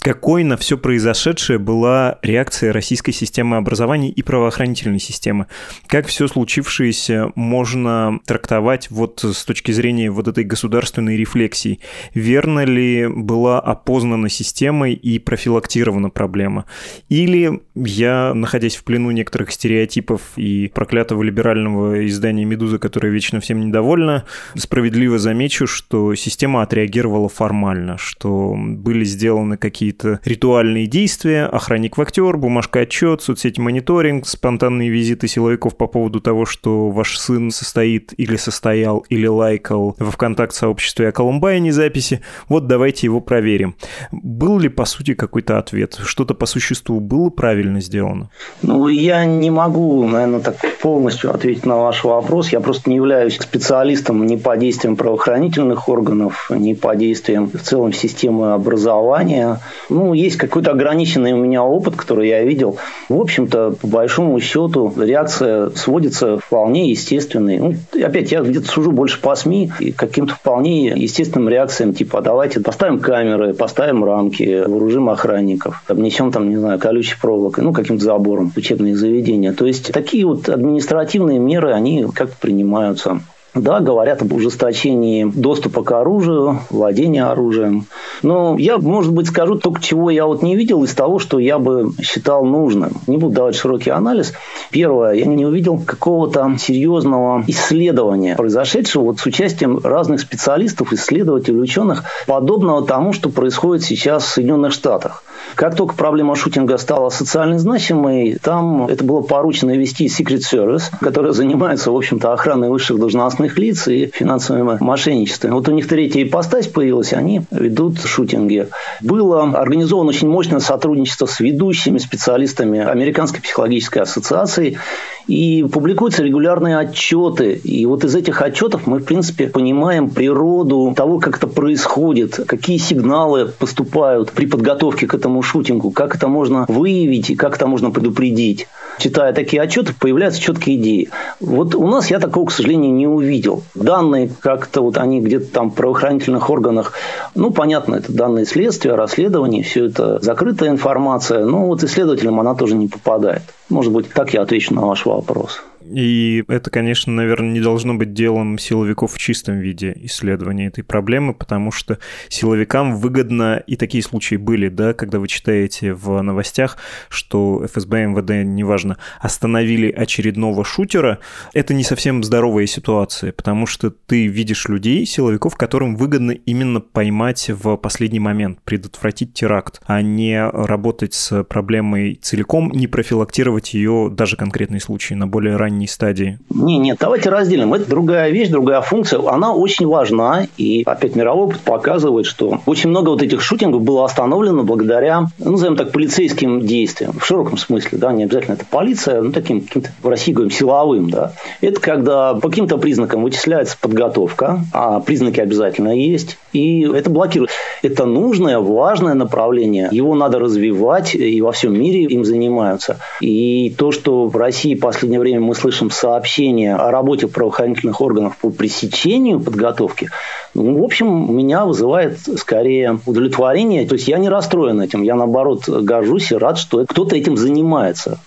Какой 0.00 0.42
на 0.44 0.56
все 0.56 0.76
произошедшее 0.76 1.58
была 1.58 2.18
реакция 2.22 2.72
российской 2.72 3.12
системы 3.12 3.56
образования 3.56 4.10
и 4.10 4.22
правоохранительной 4.22 4.98
системы? 4.98 5.46
Как 5.86 6.06
все 6.06 6.26
случившееся 6.26 7.30
можно 7.36 8.18
трактовать 8.26 8.90
вот 8.90 9.22
с 9.22 9.44
точки 9.44 9.72
зрения 9.72 10.10
вот 10.10 10.26
этой 10.26 10.42
государственной 10.44 11.16
рефлексии? 11.16 11.78
Верно 12.14 12.64
ли 12.64 13.06
была 13.06 13.60
опознана 13.60 14.28
системой 14.28 14.94
и 14.94 15.18
профилактирована 15.18 16.10
проблема? 16.10 16.64
Или 17.08 17.60
я, 17.74 18.34
находясь 18.34 18.76
в 18.76 18.84
плену 18.84 19.10
некоторых 19.12 19.52
стереотипов 19.52 20.22
и 20.36 20.68
проклятого 20.74 21.22
либерального 21.22 22.06
издания 22.06 22.44
«Медуза», 22.44 22.78
которое 22.78 23.10
вечно 23.10 23.40
всем 23.40 23.60
недовольно, 23.60 24.24
справедливо 24.58 25.18
замечу, 25.18 25.66
что 25.66 26.14
система 26.14 26.62
отреагировала 26.62 27.28
формально, 27.28 27.98
что 27.98 28.54
были 28.56 29.04
сделаны 29.04 29.56
какие-то 29.56 30.20
ритуальные 30.24 30.86
действия, 30.86 31.44
охранник 31.44 31.96
в 31.96 32.00
актер, 32.00 32.36
бумажка 32.36 32.80
отчет, 32.80 33.22
соцсети 33.22 33.60
мониторинг, 33.60 34.26
спонтанные 34.26 34.90
визиты 34.90 35.28
силовиков 35.28 35.76
по 35.76 35.86
поводу 35.86 36.20
того, 36.20 36.46
что 36.46 36.90
ваш 36.90 37.18
сын 37.18 37.50
состоит 37.50 38.12
или 38.16 38.36
состоял, 38.36 39.00
или 39.08 39.26
лайкал 39.26 39.96
во 39.98 40.10
ВКонтакт 40.10 40.54
сообществе 40.54 41.08
о 41.08 41.12
Колумбайне 41.12 41.72
записи. 41.72 42.20
Вот 42.48 42.66
давайте 42.66 43.06
его 43.06 43.20
проверим. 43.20 43.76
Был 44.12 44.58
ли, 44.58 44.68
по 44.68 44.84
сути, 44.84 45.14
какой-то 45.14 45.58
ответ? 45.58 45.98
Что-то 46.04 46.34
по 46.34 46.46
существу 46.46 47.00
было 47.00 47.30
правильно 47.30 47.80
сделано? 47.80 48.30
Ну, 48.62 48.88
я 48.88 49.24
не 49.24 49.50
могу, 49.50 50.06
наверное, 50.06 50.40
так 50.40 50.56
полностью 50.80 51.32
ответить 51.32 51.66
на 51.66 51.76
ваш 51.76 52.04
вопрос. 52.04 52.50
Я 52.50 52.60
просто 52.60 52.90
не 52.90 52.96
являюсь 52.96 53.38
специалистом 53.38 54.26
ни 54.26 54.36
по 54.46 54.56
действиям 54.56 54.94
правоохранительных 54.94 55.88
органов, 55.88 56.48
ни 56.50 56.74
по 56.74 56.94
действиям 56.94 57.50
в 57.52 57.60
целом 57.62 57.92
системы 57.92 58.52
образования. 58.52 59.58
Ну, 59.90 60.14
есть 60.14 60.36
какой-то 60.36 60.70
ограниченный 60.70 61.32
у 61.32 61.38
меня 61.38 61.64
опыт, 61.64 61.96
который 61.96 62.28
я 62.28 62.44
видел. 62.44 62.76
В 63.08 63.20
общем-то, 63.20 63.72
по 63.72 63.86
большому 63.88 64.38
счету, 64.38 64.92
реакция 64.96 65.70
сводится 65.70 66.38
вполне 66.38 66.90
естественной. 66.90 67.58
Ну, 67.58 67.74
опять, 68.00 68.30
я 68.30 68.40
где-то 68.40 68.68
сужу 68.68 68.92
больше 68.92 69.20
по 69.20 69.34
СМИ 69.34 69.72
и 69.80 69.90
каким-то 69.90 70.34
вполне 70.34 70.90
естественным 70.90 71.48
реакциям, 71.48 71.92
типа, 71.92 72.20
давайте 72.20 72.60
поставим 72.60 73.00
камеры, 73.00 73.52
поставим 73.52 74.04
рамки, 74.04 74.62
вооружим 74.64 75.10
охранников, 75.10 75.82
обнесем 75.88 76.30
там, 76.30 76.48
не 76.50 76.56
знаю, 76.56 76.78
колючей 76.78 77.16
проволокой, 77.20 77.64
ну, 77.64 77.72
каким-то 77.72 78.04
забором 78.04 78.52
учебные 78.54 78.94
заведения. 78.94 79.52
То 79.52 79.66
есть, 79.66 79.92
такие 79.92 80.24
вот 80.24 80.48
административные 80.48 81.40
меры, 81.40 81.72
они 81.72 82.06
как-то 82.14 82.36
принимаются. 82.40 83.22
Да, 83.56 83.80
говорят 83.80 84.20
об 84.20 84.34
ужесточении 84.34 85.24
доступа 85.24 85.82
к 85.82 85.90
оружию, 85.92 86.60
владения 86.68 87.24
оружием. 87.24 87.86
Но 88.22 88.56
я, 88.58 88.76
может 88.76 89.14
быть, 89.14 89.28
скажу 89.28 89.54
только, 89.56 89.80
чего 89.80 90.10
я 90.10 90.26
вот 90.26 90.42
не 90.42 90.56
видел 90.56 90.84
из 90.84 90.94
того, 90.94 91.18
что 91.18 91.38
я 91.38 91.58
бы 91.58 91.92
считал 92.02 92.44
нужным. 92.44 92.92
Не 93.06 93.16
буду 93.16 93.34
давать 93.34 93.56
широкий 93.56 93.88
анализ. 93.88 94.34
Первое, 94.70 95.14
я 95.14 95.24
не 95.24 95.46
увидел 95.46 95.78
какого-то 95.78 96.56
серьезного 96.58 97.44
исследования 97.46 98.36
произошедшего 98.36 99.04
вот 99.04 99.20
с 99.20 99.26
участием 99.26 99.80
разных 99.82 100.20
специалистов, 100.20 100.92
исследователей, 100.92 101.62
ученых, 101.62 102.04
подобного 102.26 102.86
тому, 102.86 103.14
что 103.14 103.30
происходит 103.30 103.84
сейчас 103.84 104.24
в 104.24 104.28
Соединенных 104.28 104.72
Штатах. 104.72 105.24
Как 105.54 105.76
только 105.76 105.94
проблема 105.94 106.34
шутинга 106.34 106.76
стала 106.76 107.08
социально 107.10 107.58
значимой, 107.58 108.38
там 108.42 108.86
это 108.86 109.04
было 109.04 109.22
поручено 109.22 109.76
вести 109.76 110.06
Secret 110.06 110.40
Service, 110.40 110.84
который 111.00 111.32
занимается, 111.32 111.90
в 111.90 111.96
общем-то, 111.96 112.32
охраной 112.32 112.68
высших 112.68 112.98
должностных 112.98 113.58
лиц 113.58 113.88
и 113.88 114.06
финансовым 114.12 114.78
мошенничеством. 114.80 115.52
Вот 115.52 115.68
у 115.68 115.72
них 115.72 115.88
третья 115.88 116.22
ипостась 116.22 116.66
появилась, 116.66 117.12
они 117.12 117.42
ведут 117.50 118.00
шутинги. 118.00 118.68
Было 119.00 119.44
организовано 119.44 120.10
очень 120.10 120.28
мощное 120.28 120.60
сотрудничество 120.60 121.26
с 121.26 121.40
ведущими 121.40 121.98
специалистами 121.98 122.80
Американской 122.80 123.40
психологической 123.40 124.02
ассоциации, 124.02 124.78
и 125.26 125.64
публикуются 125.64 126.22
регулярные 126.22 126.78
отчеты. 126.78 127.54
И 127.54 127.84
вот 127.86 128.04
из 128.04 128.14
этих 128.14 128.42
отчетов 128.42 128.86
мы, 128.86 128.98
в 128.98 129.04
принципе, 129.04 129.48
понимаем 129.48 130.10
природу 130.10 130.92
того, 130.96 131.18
как 131.18 131.38
это 131.38 131.46
происходит, 131.46 132.40
какие 132.46 132.78
сигналы 132.78 133.46
поступают 133.46 134.32
при 134.32 134.46
подготовке 134.46 135.06
к 135.06 135.14
этому 135.14 135.42
шутингу, 135.42 135.90
как 135.90 136.14
это 136.14 136.28
можно 136.28 136.64
выявить 136.68 137.30
и 137.30 137.36
как 137.36 137.56
это 137.56 137.66
можно 137.66 137.90
предупредить. 137.90 138.68
Читая 138.98 139.32
такие 139.34 139.60
отчеты, 139.60 139.92
появляются 139.98 140.40
четкие 140.40 140.76
идеи. 140.76 141.10
Вот 141.40 141.74
у 141.74 141.86
нас 141.86 142.10
я 142.10 142.18
такого, 142.18 142.46
к 142.46 142.52
сожалению, 142.52 142.94
не 142.94 143.06
увидел. 143.06 143.62
Данные 143.74 144.30
как-то 144.40 144.80
вот 144.80 144.96
они 144.96 145.20
где-то 145.20 145.46
там 145.52 145.70
в 145.70 145.74
правоохранительных 145.74 146.48
органах, 146.48 146.94
ну, 147.34 147.50
понятно, 147.50 147.96
это 147.96 148.12
данные 148.12 148.46
следствия, 148.46 148.94
расследования, 148.94 149.62
все 149.62 149.86
это 149.86 150.18
закрытая 150.20 150.70
информация, 150.70 151.44
но 151.44 151.66
вот 151.66 151.82
исследователям 151.82 152.40
она 152.40 152.54
тоже 152.54 152.74
не 152.74 152.88
попадает. 152.88 153.42
Может 153.68 153.92
быть, 153.92 154.08
так 154.10 154.32
я 154.32 154.42
отвечу 154.42 154.74
на 154.74 154.86
ваш 154.86 155.04
вопрос. 155.16 155.62
И 155.90 156.44
это, 156.48 156.70
конечно, 156.70 157.12
наверное, 157.12 157.50
не 157.50 157.60
должно 157.60 157.94
быть 157.94 158.12
делом 158.12 158.58
силовиков 158.58 159.12
в 159.12 159.18
чистом 159.18 159.58
виде 159.58 159.92
исследования 160.02 160.66
этой 160.66 160.82
проблемы, 160.82 161.34
потому 161.34 161.70
что 161.70 161.98
силовикам 162.28 162.96
выгодно, 162.96 163.62
и 163.66 163.76
такие 163.76 164.02
случаи 164.02 164.36
были, 164.36 164.68
да, 164.68 164.94
когда 164.94 165.18
вы 165.18 165.28
читаете 165.28 165.92
в 165.92 166.20
новостях, 166.22 166.78
что 167.08 167.64
ФСБ, 167.66 168.06
МВД, 168.06 168.46
неважно, 168.46 168.96
остановили 169.20 169.90
очередного 169.90 170.64
шутера, 170.64 171.18
это 171.52 171.74
не 171.74 171.84
совсем 171.84 172.24
здоровая 172.24 172.66
ситуация, 172.66 173.32
потому 173.32 173.66
что 173.66 173.90
ты 173.90 174.26
видишь 174.26 174.68
людей, 174.68 175.06
силовиков, 175.06 175.56
которым 175.56 175.96
выгодно 175.96 176.32
именно 176.32 176.80
поймать 176.80 177.50
в 177.50 177.76
последний 177.76 178.20
момент, 178.20 178.60
предотвратить 178.64 179.34
теракт, 179.34 179.80
а 179.86 180.02
не 180.02 180.42
работать 180.42 181.14
с 181.14 181.44
проблемой 181.44 182.18
целиком, 182.22 182.70
не 182.70 182.86
профилактировать 182.86 183.74
ее, 183.74 184.08
даже 184.10 184.36
конкретный 184.36 184.80
случай, 184.80 185.14
на 185.14 185.26
более 185.26 185.56
ранний 185.56 185.75
ранней 185.76 185.86
стадии? 185.86 186.38
Не, 186.50 186.78
нет, 186.78 186.96
давайте 186.98 187.28
разделим. 187.28 187.74
Это 187.74 187.88
другая 187.88 188.30
вещь, 188.30 188.48
другая 188.48 188.80
функция. 188.80 189.20
Она 189.28 189.54
очень 189.54 189.86
важна. 189.86 190.46
И 190.56 190.82
опять 190.86 191.14
мировой 191.14 191.48
опыт 191.48 191.60
показывает, 191.60 192.26
что 192.26 192.60
очень 192.66 192.90
много 192.90 193.10
вот 193.10 193.22
этих 193.22 193.42
шутингов 193.42 193.82
было 193.82 194.04
остановлено 194.04 194.64
благодаря, 194.64 195.26
ну, 195.38 195.52
назовем 195.52 195.76
так, 195.76 195.92
полицейским 195.92 196.60
действиям. 196.62 197.12
В 197.18 197.24
широком 197.24 197.58
смысле, 197.58 197.98
да, 197.98 198.12
не 198.12 198.24
обязательно 198.24 198.54
это 198.54 198.64
полиция, 198.68 199.20
ну, 199.20 199.32
таким 199.32 199.60
каким-то, 199.60 199.90
в 200.02 200.08
России 200.08 200.32
говорим, 200.32 200.50
силовым, 200.50 201.10
да. 201.10 201.32
Это 201.60 201.80
когда 201.80 202.34
по 202.34 202.48
каким-то 202.48 202.78
признакам 202.78 203.22
вычисляется 203.22 203.76
подготовка, 203.78 204.60
а 204.72 205.00
признаки 205.00 205.40
обязательно 205.40 205.94
есть, 205.96 206.38
и 206.52 206.82
это 206.82 207.10
блокирует. 207.10 207.50
Это 207.82 208.06
нужное, 208.06 208.58
важное 208.58 209.14
направление. 209.14 209.88
Его 209.92 210.14
надо 210.14 210.38
развивать, 210.38 211.14
и 211.14 211.40
во 211.42 211.52
всем 211.52 211.78
мире 211.78 212.04
им 212.04 212.24
занимаются. 212.24 212.98
И 213.20 213.74
то, 213.76 213.92
что 213.92 214.26
в 214.26 214.36
России 214.36 214.74
в 214.74 214.80
последнее 214.80 215.20
время 215.20 215.40
мы 215.40 215.54
слышим 215.54 215.65
слышим 215.66 215.90
сообщения 215.90 216.76
о 216.76 216.92
работе 216.92 217.26
правоохранительных 217.26 218.00
органов 218.00 218.36
по 218.36 218.50
пресечению 218.50 219.40
подготовки, 219.40 220.10
ну, 220.54 220.80
в 220.80 220.84
общем, 220.84 221.36
меня 221.36 221.64
вызывает 221.64 222.18
скорее 222.38 223.00
удовлетворение. 223.04 223.84
То 223.84 223.94
есть 223.96 224.06
я 224.06 224.18
не 224.18 224.28
расстроен 224.28 224.80
этим. 224.80 225.02
Я, 225.02 225.16
наоборот, 225.16 225.68
горжусь 225.68 226.30
и 226.30 226.36
рад, 226.36 226.56
что 226.56 226.86
кто-то 226.86 227.16
этим 227.16 227.36
занимается. 227.36 228.20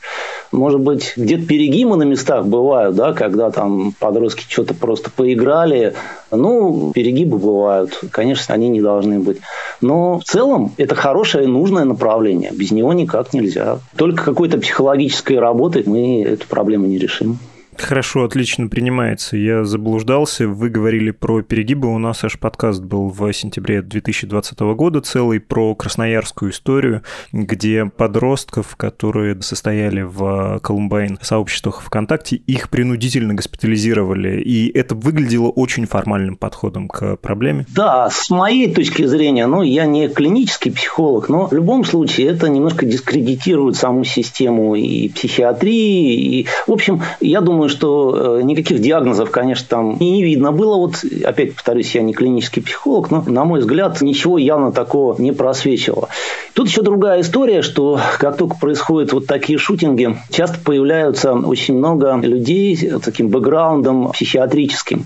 Может 0.52 0.80
быть, 0.82 1.14
где-то 1.16 1.46
перегимы 1.46 1.96
на 1.96 2.04
местах 2.04 2.46
бывают, 2.46 2.96
да, 2.96 3.14
когда 3.14 3.52
там 3.52 3.94
подростки 4.00 4.46
что-то 4.48 4.74
просто 4.74 5.12
поиграли. 5.12 5.94
Ну, 6.32 6.92
перегибы 6.94 7.38
бывают. 7.38 8.00
Конечно, 8.12 8.56
они 8.56 8.70
не 8.70 8.82
должны 8.82 9.20
быть. 9.20 9.38
Но 9.82 10.20
в 10.20 10.24
целом 10.24 10.74
это 10.78 10.96
хорошее 10.96 11.44
и 11.44 11.48
нужное 11.48 11.86
направление. 11.86 12.52
Без 12.52 12.72
него 12.72 12.94
никак 12.94 13.34
нельзя. 13.34 13.80
Только 13.96 14.24
какой-то 14.24 14.58
психологической 14.58 15.38
работой 15.38 15.84
мы 15.86 16.24
эту 16.24 16.48
проблему 16.48 16.88
не 16.88 16.98
решим. 16.98 17.38
Хорошо, 17.82 18.24
отлично 18.24 18.68
принимается. 18.68 19.38
Я 19.38 19.64
заблуждался. 19.64 20.48
Вы 20.48 20.70
говорили 20.70 21.12
про 21.12 21.42
перегибы. 21.42 21.88
У 21.88 21.98
нас 21.98 22.24
аж 22.24 22.38
подкаст 22.38 22.84
был 22.84 23.10
в 23.10 23.32
сентябре 23.34 23.82
2020 23.82 24.60
года 24.60 25.02
целый 25.02 25.40
про 25.40 25.74
красноярскую 25.76 26.52
историю, 26.52 27.04
где 27.32 27.86
подростков, 27.86 28.76
которые 28.76 29.42
состояли 29.42 30.02
в 30.02 30.60
Колумбайн 30.62 31.18
сообществах 31.22 31.82
ВКонтакте, 31.82 32.36
их 32.36 32.70
принудительно 32.70 33.34
госпитализировали. 33.34 34.42
И 34.42 34.70
это 34.78 34.94
выглядело 34.94 35.48
очень 35.48 35.86
формальным 35.86 36.36
подходом 36.36 36.90
к 36.90 37.16
проблеме. 37.16 37.66
Да, 37.74 38.10
с 38.12 38.30
моей 38.30 38.74
точки 38.74 39.06
зрения, 39.06 39.48
ну, 39.48 39.62
я 39.62 39.86
не 39.86 40.10
клинический 40.10 40.72
психолог, 40.72 41.30
но 41.30 41.48
в 41.48 41.54
любом 41.54 41.86
случае 41.86 42.28
это 42.28 42.50
немножко 42.50 42.86
дискредитирует 42.86 43.78
саму 43.78 44.04
систему 44.04 44.76
и 44.76 45.10
психиатрии. 45.10 46.42
И, 46.42 46.48
в 46.68 46.72
общем, 46.72 47.02
я 47.22 47.42
думаю, 47.42 47.69
что 47.70 48.40
э, 48.40 48.42
никаких 48.44 48.80
диагнозов, 48.80 49.32
конечно, 49.32 49.66
там 49.70 49.98
не 50.00 50.24
видно 50.24 50.52
было. 50.52 50.76
Вот, 50.76 51.04
опять 51.24 51.56
повторюсь, 51.56 51.96
я 51.96 52.02
не 52.02 52.14
клинический 52.14 52.62
психолог, 52.62 53.12
но, 53.12 53.24
на 53.26 53.46
мой 53.46 53.60
взгляд, 53.60 54.02
ничего 54.02 54.38
явно 54.38 54.72
такого 54.72 55.20
не 55.20 55.32
просвечивало. 55.32 56.10
Тут 56.54 56.68
еще 56.68 56.82
другая 56.82 57.22
история, 57.22 57.62
что 57.62 58.00
как 58.18 58.38
только 58.38 58.58
происходят 58.58 59.14
вот 59.14 59.28
такие 59.28 59.58
шутинги, 59.58 60.18
часто 60.30 60.58
появляются 60.60 61.34
очень 61.34 61.78
много 61.78 62.18
людей 62.18 62.76
с 62.76 63.00
таким 63.00 63.30
бэкграундом 63.30 64.12
психиатрическим. 64.12 65.06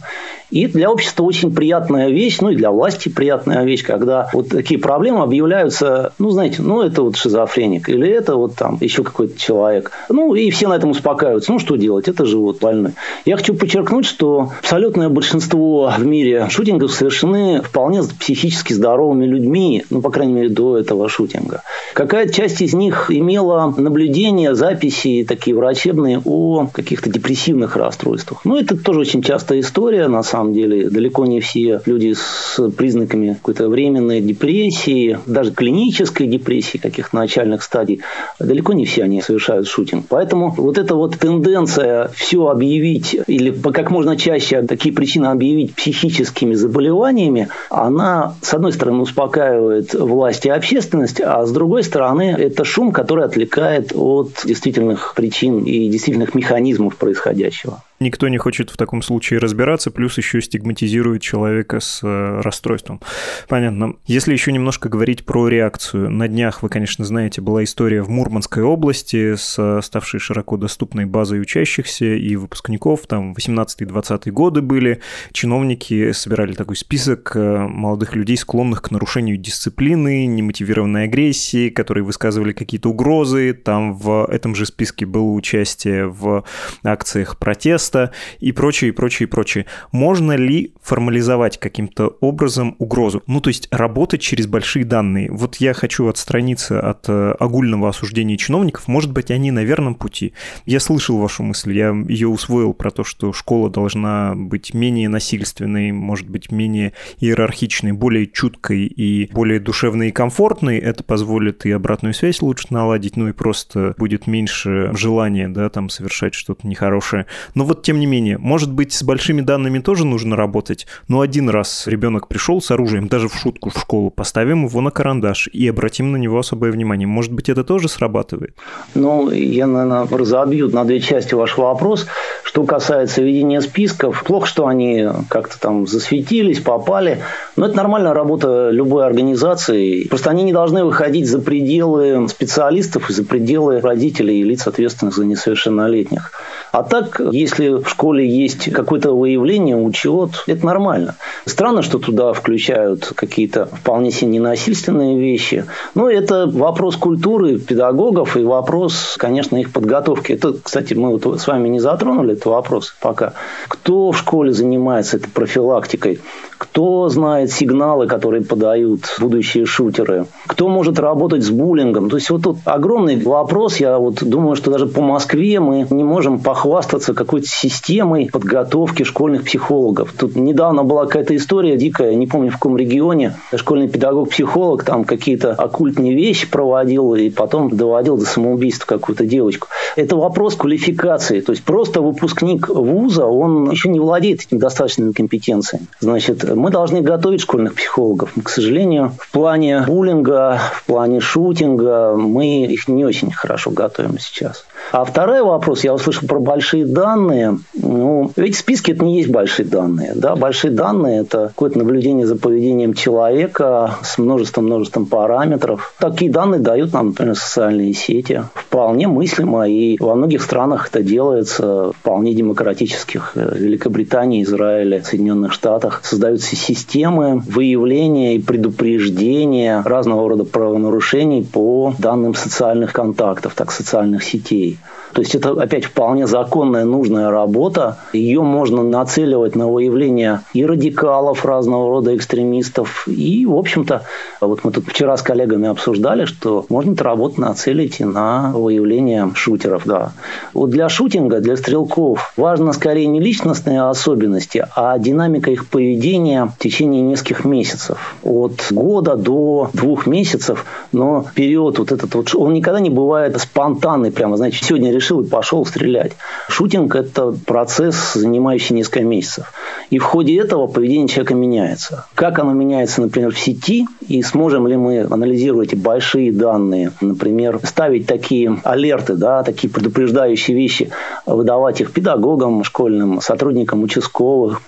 И 0.54 0.68
для 0.68 0.92
общества 0.92 1.24
очень 1.24 1.52
приятная 1.52 2.10
вещь, 2.10 2.38
ну 2.40 2.52
и 2.52 2.56
для 2.56 2.70
власти 2.70 3.10
приятная 3.10 3.64
вещь, 3.64 3.84
когда 3.84 4.30
вот 4.34 4.50
такие 4.50 4.80
проблемы 4.80 5.24
объявляются, 5.24 6.14
ну, 6.20 6.30
знаете, 6.30 6.62
ну, 6.62 6.84
это 6.84 7.02
вот 7.02 7.16
шизофреник, 7.16 7.90
или 7.90 8.08
это 8.08 8.36
вот 8.36 8.54
там 8.54 8.78
еще 8.80 9.04
какой-то 9.04 9.40
человек. 9.40 9.92
Ну, 10.10 10.36
и 10.36 10.52
все 10.52 10.68
на 10.68 10.76
этом 10.76 10.92
успокаиваются. 10.92 11.52
Ну, 11.52 11.58
что 11.58 11.76
делать? 11.76 12.08
Это 12.08 12.28
же 12.28 12.38
вот 12.38 12.60
больной. 12.60 12.92
Я 13.26 13.38
хочу 13.38 13.56
подчеркнуть, 13.56 14.06
что 14.06 14.52
абсолютное 14.60 15.10
большинство 15.10 15.92
в 15.98 16.06
мире 16.06 16.48
шутингов 16.52 16.92
совершены 16.92 17.64
вполне 17.64 18.04
психически 18.04 18.74
здоровыми 18.74 19.26
людьми, 19.26 19.84
ну, 19.90 20.02
по 20.04 20.12
крайней 20.12 20.34
мере, 20.34 20.50
до 20.50 20.78
этого 20.78 21.10
шутинга. 21.10 21.64
Какая-то 21.96 22.32
часть 22.32 22.62
из 22.62 22.76
них 22.76 23.10
имела 23.10 23.74
наблюдения, 23.76 24.54
записи 24.54 25.26
такие 25.28 25.56
врачебные 25.56 26.22
о 26.24 26.68
каких-то 26.72 27.10
депрессивных 27.10 27.76
расстройствах. 27.76 28.42
Ну, 28.46 28.56
это 28.56 28.78
тоже 28.78 29.00
очень 29.00 29.24
частая 29.24 29.60
история, 29.60 30.08
на 30.08 30.22
самом 30.22 30.43
самом 30.44 30.54
деле 30.54 30.90
далеко 30.90 31.26
не 31.26 31.40
все 31.40 31.82
люди 31.86 32.14
с 32.14 32.60
признаками 32.72 33.34
какой-то 33.34 33.70
временной 33.70 34.20
депрессии, 34.20 35.18
даже 35.26 35.52
клинической 35.52 36.28
депрессии 36.28 36.78
каких-то 36.78 37.16
начальных 37.16 37.64
стадий, 37.64 38.02
далеко 38.40 38.74
не 38.74 38.86
все 38.86 39.04
они 39.04 39.22
совершают 39.22 39.68
шутинг. 39.68 40.06
Поэтому 40.10 40.54
вот 40.58 40.78
эта 40.78 40.96
вот 40.96 41.18
тенденция 41.18 42.10
все 42.14 42.48
объявить 42.48 43.16
или 43.28 43.52
как 43.52 43.90
можно 43.90 44.18
чаще 44.18 44.62
такие 44.64 44.94
причины 44.94 45.28
объявить 45.28 45.76
психическими 45.76 46.56
заболеваниями, 46.56 47.48
она, 47.70 48.36
с 48.42 48.54
одной 48.54 48.74
стороны, 48.74 49.02
успокаивает 49.02 49.94
власть 49.94 50.46
и 50.46 50.50
общественность, 50.50 51.22
а 51.22 51.46
с 51.46 51.52
другой 51.52 51.84
стороны, 51.84 52.36
это 52.38 52.66
шум, 52.66 52.92
который 52.92 53.24
отвлекает 53.24 53.94
от 53.96 54.42
действительных 54.44 55.14
причин 55.16 55.64
и 55.64 55.88
действительных 55.88 56.36
механизмов 56.36 56.98
происходящего. 56.98 57.82
Никто 58.04 58.28
не 58.28 58.38
хочет 58.38 58.70
в 58.70 58.76
таком 58.76 59.02
случае 59.02 59.40
разбираться, 59.40 59.90
плюс 59.90 60.18
еще 60.18 60.42
стигматизирует 60.42 61.22
человека 61.22 61.80
с 61.80 62.02
э, 62.04 62.42
расстройством. 62.42 63.00
Понятно. 63.48 63.96
Если 64.06 64.34
еще 64.34 64.52
немножко 64.52 64.90
говорить 64.90 65.26
про 65.26 65.48
реакцию. 65.48 66.12
На 66.12 66.28
днях, 66.28 66.64
вы, 66.64 66.68
конечно, 66.68 67.06
знаете, 67.06 67.40
была 67.40 67.64
история 67.64 68.02
в 68.02 68.10
Мурманской 68.10 68.62
области 68.62 69.36
с 69.36 69.80
ставшей 69.82 70.20
широко 70.20 70.58
доступной 70.58 71.06
базой 71.06 71.40
учащихся 71.40 72.04
и 72.04 72.36
выпускников. 72.36 73.08
Там 73.08 73.32
18-20 73.32 74.32
годы 74.32 74.62
были. 74.62 75.00
Чиновники 75.32 76.12
собирали 76.12 76.52
такой 76.52 76.76
список 76.76 77.32
э, 77.36 77.58
молодых 77.70 78.16
людей, 78.16 78.36
склонных 78.36 78.82
к 78.82 78.92
нарушению 78.92 79.38
дисциплины, 79.38 80.26
немотивированной 80.26 81.06
агрессии, 81.06 81.70
которые 81.70 82.04
высказывали 82.04 82.52
какие-то 82.52 82.90
угрозы. 82.90 83.54
Там 83.54 83.94
в 83.94 84.26
этом 84.30 84.56
же 84.56 84.66
списке 84.66 85.06
было 85.06 85.32
участие 85.32 86.08
в 86.08 86.44
акциях 86.84 87.38
протеста 87.38 87.93
текста 87.94 88.12
и 88.40 88.52
прочее, 88.52 88.90
и 88.90 88.92
прочее, 88.92 89.28
и 89.28 89.30
прочее. 89.30 89.66
Можно 89.92 90.34
ли 90.34 90.74
формализовать 90.82 91.60
каким-то 91.60 92.08
образом 92.20 92.76
угрозу? 92.80 93.24
Ну, 93.28 93.40
то 93.40 93.50
есть 93.50 93.68
работать 93.72 94.22
через 94.22 94.48
большие 94.48 94.86
данные. 94.86 95.32
Вот 95.32 95.58
я 95.58 95.74
хочу 95.74 96.08
отстраниться 96.08 96.80
от 96.80 97.06
э, 97.08 97.36
огульного 97.40 97.90
осуждения 97.90 98.38
чиновников. 98.38 98.88
Может 98.88 99.12
быть, 99.12 99.32
они 99.32 99.52
на 99.52 99.64
верном 99.64 99.96
пути. 99.96 100.34
Я 100.66 100.80
слышал 100.80 101.18
вашу 101.18 101.44
мысль, 101.44 101.74
я 101.74 101.94
ее 102.08 102.28
усвоил 102.28 102.74
про 102.74 102.92
то, 102.92 103.04
что 103.04 103.34
школа 103.34 103.70
должна 103.70 104.34
быть 104.36 104.74
менее 104.74 105.10
насильственной, 105.10 105.92
может 105.92 106.30
быть, 106.30 106.52
менее 106.52 106.94
иерархичной, 107.20 107.92
более 107.92 108.28
чуткой 108.28 108.86
и 108.86 109.30
более 109.32 109.60
душевной 109.60 110.10
и 110.10 110.12
комфортной. 110.12 110.78
Это 110.78 111.04
позволит 111.04 111.66
и 111.66 111.72
обратную 111.72 112.14
связь 112.14 112.42
лучше 112.42 112.68
наладить, 112.70 113.18
ну 113.18 113.28
и 113.28 113.32
просто 113.32 113.94
будет 113.98 114.28
меньше 114.28 114.92
желания, 114.94 115.48
да, 115.48 115.70
там 115.70 115.90
совершать 115.90 116.34
что-то 116.34 116.68
нехорошее. 116.68 117.26
Но 117.56 117.66
вот 117.66 117.83
тем 117.84 118.00
не 118.00 118.06
менее, 118.06 118.38
может 118.38 118.72
быть, 118.72 118.94
с 118.94 119.04
большими 119.04 119.42
данными 119.42 119.80
тоже 119.80 120.06
нужно 120.06 120.36
работать, 120.36 120.88
но 121.08 121.22
один 121.22 121.50
раз 121.50 121.86
ребенок 121.88 122.28
пришел 122.28 122.62
с 122.62 122.72
оружием, 122.72 123.08
даже 123.08 123.28
в 123.28 123.36
шутку 123.36 123.70
в 123.70 123.78
школу, 123.78 124.10
поставим 124.10 124.66
его 124.66 124.82
на 124.82 124.90
карандаш 124.92 125.50
и 125.52 125.68
обратим 125.68 126.12
на 126.12 126.18
него 126.18 126.40
особое 126.40 126.72
внимание. 126.72 127.08
Может 127.08 127.32
быть, 127.32 127.50
это 127.50 127.64
тоже 127.64 127.90
срабатывает? 127.90 128.56
Ну, 128.96 129.30
я, 129.30 129.68
наверное, 129.68 130.08
разобью 130.08 130.70
на 130.70 130.86
две 130.86 131.00
части 131.00 131.34
ваш 131.34 131.58
вопрос. 131.58 132.08
Что 132.44 132.64
касается 132.64 133.22
ведения 133.22 133.62
списков, 133.62 134.24
плохо, 134.24 134.48
что 134.48 134.68
они 134.68 135.08
как-то 135.28 135.60
там 135.60 135.86
засветились, 135.88 136.60
попали. 136.60 137.20
Но 137.56 137.66
это 137.66 137.76
нормальная 137.76 138.14
работа 138.14 138.70
любой 138.70 139.06
организации. 139.06 140.08
Просто 140.08 140.30
они 140.30 140.44
не 140.44 140.54
должны 140.54 140.86
выходить 140.86 141.28
за 141.28 141.40
пределы 141.40 142.28
специалистов 142.30 143.10
и 143.10 143.14
за 143.14 143.24
пределы 143.26 143.82
родителей 143.82 144.40
и 144.40 144.44
лиц, 144.44 144.68
ответственных 144.68 145.16
за 145.16 145.26
несовершеннолетних. 145.26 146.32
А 146.72 146.84
так, 146.84 147.22
если 147.32 147.63
в 147.70 147.88
школе 147.88 148.28
есть 148.28 148.72
какое-то 148.72 149.14
выявление, 149.14 149.76
учет, 149.76 150.44
это 150.48 150.66
нормально. 150.66 151.16
Странно, 151.46 151.82
что 151.82 152.00
туда 152.00 152.34
включают 152.34 153.12
какие-то 153.16 153.66
вполне 153.66 154.12
себе 154.12 154.32
ненасильственные 154.32 155.20
вещи. 155.20 155.66
Но 155.96 156.10
это 156.10 156.48
вопрос 156.48 156.96
культуры 156.96 157.60
педагогов 157.60 158.38
и 158.38 158.44
вопрос, 158.44 159.16
конечно, 159.18 159.58
их 159.58 159.72
подготовки. 159.72 160.34
Это, 160.34 160.54
кстати, 160.62 160.94
мы 160.94 161.18
вот 161.18 161.40
с 161.40 161.48
вами 161.48 161.70
не 161.70 161.80
затронули 161.80 162.34
этот 162.34 162.46
вопрос 162.46 162.96
пока. 163.00 163.34
Кто 163.68 164.12
в 164.12 164.18
школе 164.18 164.52
занимается 164.52 165.18
этой 165.18 165.30
профилактикой? 165.30 166.20
Кто 166.58 167.10
знает 167.10 167.52
сигналы, 167.52 168.08
которые 168.08 168.44
подают 168.44 169.02
будущие 169.20 169.66
шутеры? 169.66 170.28
Кто 170.48 170.70
может 170.70 170.98
работать 170.98 171.44
с 171.44 171.50
буллингом? 171.50 172.10
То 172.10 172.16
есть 172.16 172.30
вот 172.30 172.44
тут 172.44 172.58
огромный 172.66 173.22
вопрос. 173.22 173.78
Я 173.78 173.98
вот 173.98 174.24
думаю, 174.24 174.56
что 174.56 174.72
даже 174.72 174.88
по 174.88 175.02
Москве 175.02 175.60
мы 175.60 175.86
не 175.90 176.04
можем 176.04 176.40
похвастаться 176.40 177.14
какой-то 177.14 177.48
системой 177.54 178.30
подготовки 178.32 179.04
школьных 179.04 179.44
психологов. 179.44 180.14
Тут 180.18 180.36
недавно 180.36 180.84
была 180.84 181.06
какая-то 181.06 181.36
история 181.36 181.78
дикая, 181.78 182.16
не 182.16 182.28
помню 182.28 182.50
в 182.50 182.54
каком 182.54 182.78
регионе. 182.78 183.36
Школьный 183.56 183.88
педагог-психолог 183.88 184.84
там 184.84 185.04
какие-то 185.04 185.52
оккультные 185.52 186.14
вещи 186.14 186.50
проводил 186.50 187.16
и 187.16 187.30
потом 187.30 187.70
доводил 187.70 188.18
до 188.18 188.26
самоубийства 188.26 188.86
какую-то 188.86 189.26
девочку. 189.26 189.68
Это 189.96 190.16
вопрос 190.16 190.56
квалификации. 190.56 191.42
То 191.42 191.52
есть 191.52 191.64
просто 191.64 192.02
выпускник 192.02 192.70
вуза, 192.70 193.26
он 193.26 193.70
еще 193.70 193.90
не 193.90 194.00
владеет 194.00 194.42
этими 194.42 194.60
достаточными 194.60 195.12
компетенциями. 195.12 195.88
Значит, 196.00 196.44
мы 196.56 196.72
должны 196.72 197.02
готовить 197.02 197.42
школьных 197.42 197.76
психологов. 197.76 198.34
К 198.44 198.50
сожалению, 198.50 199.14
в 199.20 199.32
плане 199.32 199.84
буллинга, 199.88 200.60
в 200.74 200.86
плане 200.86 201.20
шутинга 201.20 202.16
мы 202.16 202.66
их 202.66 202.88
не 202.88 203.06
очень 203.06 203.32
хорошо 203.32 203.72
готовим 203.72 204.18
сейчас. 204.20 204.66
А 204.92 205.06
второй 205.06 205.42
вопрос, 205.42 205.84
я 205.84 205.94
услышал 205.94 206.28
про 206.28 206.40
большие 206.40 206.86
данные. 206.86 207.43
Ну, 207.74 208.32
ведь 208.36 208.56
списки 208.56 208.92
это 208.92 209.04
не 209.04 209.18
есть 209.18 209.30
большие 209.30 209.66
данные. 209.66 210.14
Да? 210.16 210.36
Большие 210.36 210.72
данные– 210.72 211.20
это 211.22 211.48
какое-то 211.48 211.80
наблюдение 211.80 212.26
за 212.26 212.36
поведением 212.36 212.94
человека 212.94 213.96
с 214.04 214.18
множеством-множеством 214.18 215.06
параметров. 215.06 215.94
Такие 216.00 216.32
данные 216.32 216.62
дают 216.62 216.94
нам, 216.94 217.08
например, 217.08 217.36
социальные 217.36 217.94
сети. 217.94 218.44
Вполне 218.54 219.08
мыслимо, 219.08 219.68
и 219.68 219.98
во 220.00 220.16
многих 220.16 220.42
странах 220.42 220.90
это 220.90 221.04
делается, 221.04 221.92
вполне 221.94 222.34
демократических. 222.34 223.34
Великобритании, 223.36 224.44
Израиле, 224.44 225.04
Соединенных 225.04 225.54
Штатах 225.54 226.02
создаются 226.04 226.56
системы 226.56 227.42
выявления 227.48 228.36
и 228.36 228.42
предупреждения 228.42 229.82
разного 229.86 230.30
рода 230.30 230.44
правонарушений 230.44 231.44
по 231.44 231.94
данным 231.98 232.36
социальных 232.36 232.94
контактов, 232.94 233.54
так 233.56 233.72
социальных 233.72 234.24
сетей. 234.24 234.78
То 235.14 235.22
есть 235.22 235.36
это 235.36 235.52
опять 235.52 235.86
вполне 235.86 236.28
законная, 236.28 236.86
нужная 236.86 237.30
работа. 237.30 237.98
Ее 238.14 238.42
можно 238.42 238.84
нацеливать 238.84 239.56
на 239.56 239.68
выявление 239.68 240.42
и 240.54 240.66
радикалов 240.66 241.46
разного 241.46 241.90
рода 241.90 242.16
экстремистов. 242.16 243.08
И, 243.08 243.46
в 243.46 243.56
общем-то, 243.56 244.04
вот 244.42 244.64
мы 244.64 244.72
тут 244.72 244.86
вчера 244.88 245.16
с 245.16 245.22
коллегами 245.22 245.68
обсуждали, 245.68 246.26
что 246.26 246.66
можно 246.70 246.94
эту 246.94 247.04
работу 247.04 247.42
нацелить 247.42 248.00
и 248.00 248.06
на 248.06 248.52
выявление 248.54 249.30
шутеров. 249.36 249.84
Да. 249.86 250.14
Вот 250.54 250.72
для 250.72 250.90
шутинга, 250.90 251.40
для 251.42 251.58
стрелков 251.58 252.34
важно 252.36 252.74
скорее 252.74 253.06
не 253.06 253.20
личностные 253.20 253.84
особенности, 253.84 254.66
а 254.76 254.98
динамика 254.98 255.52
их 255.52 255.68
поведения 255.68 256.46
в 256.46 256.58
течение 256.58 257.02
нескольких 257.02 257.46
месяцев. 257.46 258.16
От 258.24 258.68
года 258.72 259.16
до 259.16 259.70
двух 259.74 260.08
месяцев, 260.08 260.66
но 260.92 261.26
период 261.36 261.78
вот 261.78 261.92
этот 261.92 262.16
вот, 262.16 262.34
он 262.36 262.54
никогда 262.54 262.80
не 262.80 262.90
бывает 262.90 263.40
спонтанный 263.40 264.12
прямо, 264.12 264.38
значит, 264.38 264.64
сегодня 264.64 264.92
решил 264.92 265.03
и 265.12 265.28
пошел 265.28 265.66
стрелять. 265.66 266.14
Шутинг– 266.50 266.96
это 266.96 267.34
процесс, 267.46 268.14
занимающий 268.14 268.76
несколько 268.76 269.02
месяцев. 269.02 269.52
И 269.90 270.00
в 270.00 270.04
ходе 270.04 270.40
этого 270.40 270.68
поведение 270.68 271.08
человека 271.08 271.36
меняется. 271.36 272.06
Как 272.16 272.40
оно 272.40 272.54
меняется, 272.54 273.02
например, 273.02 273.34
в 273.34 273.40
сети, 273.40 273.86
и 274.08 274.22
сможем 274.24 274.68
ли 274.68 274.76
мы 274.78 275.02
анализировать 275.02 275.76
большие 275.76 276.32
данные, 276.32 276.92
например, 277.02 277.60
ставить 277.64 278.08
такие 278.08 278.60
алерты, 278.64 279.16
да, 279.16 279.44
такие 279.44 279.72
предупреждающие 279.72 280.56
вещи, 280.56 280.92
выдавать 281.26 281.82
их 281.82 281.92
педагогам, 281.92 282.64
школьным 282.64 283.22
сотрудникам 283.22 283.84
участковых, 283.84 284.62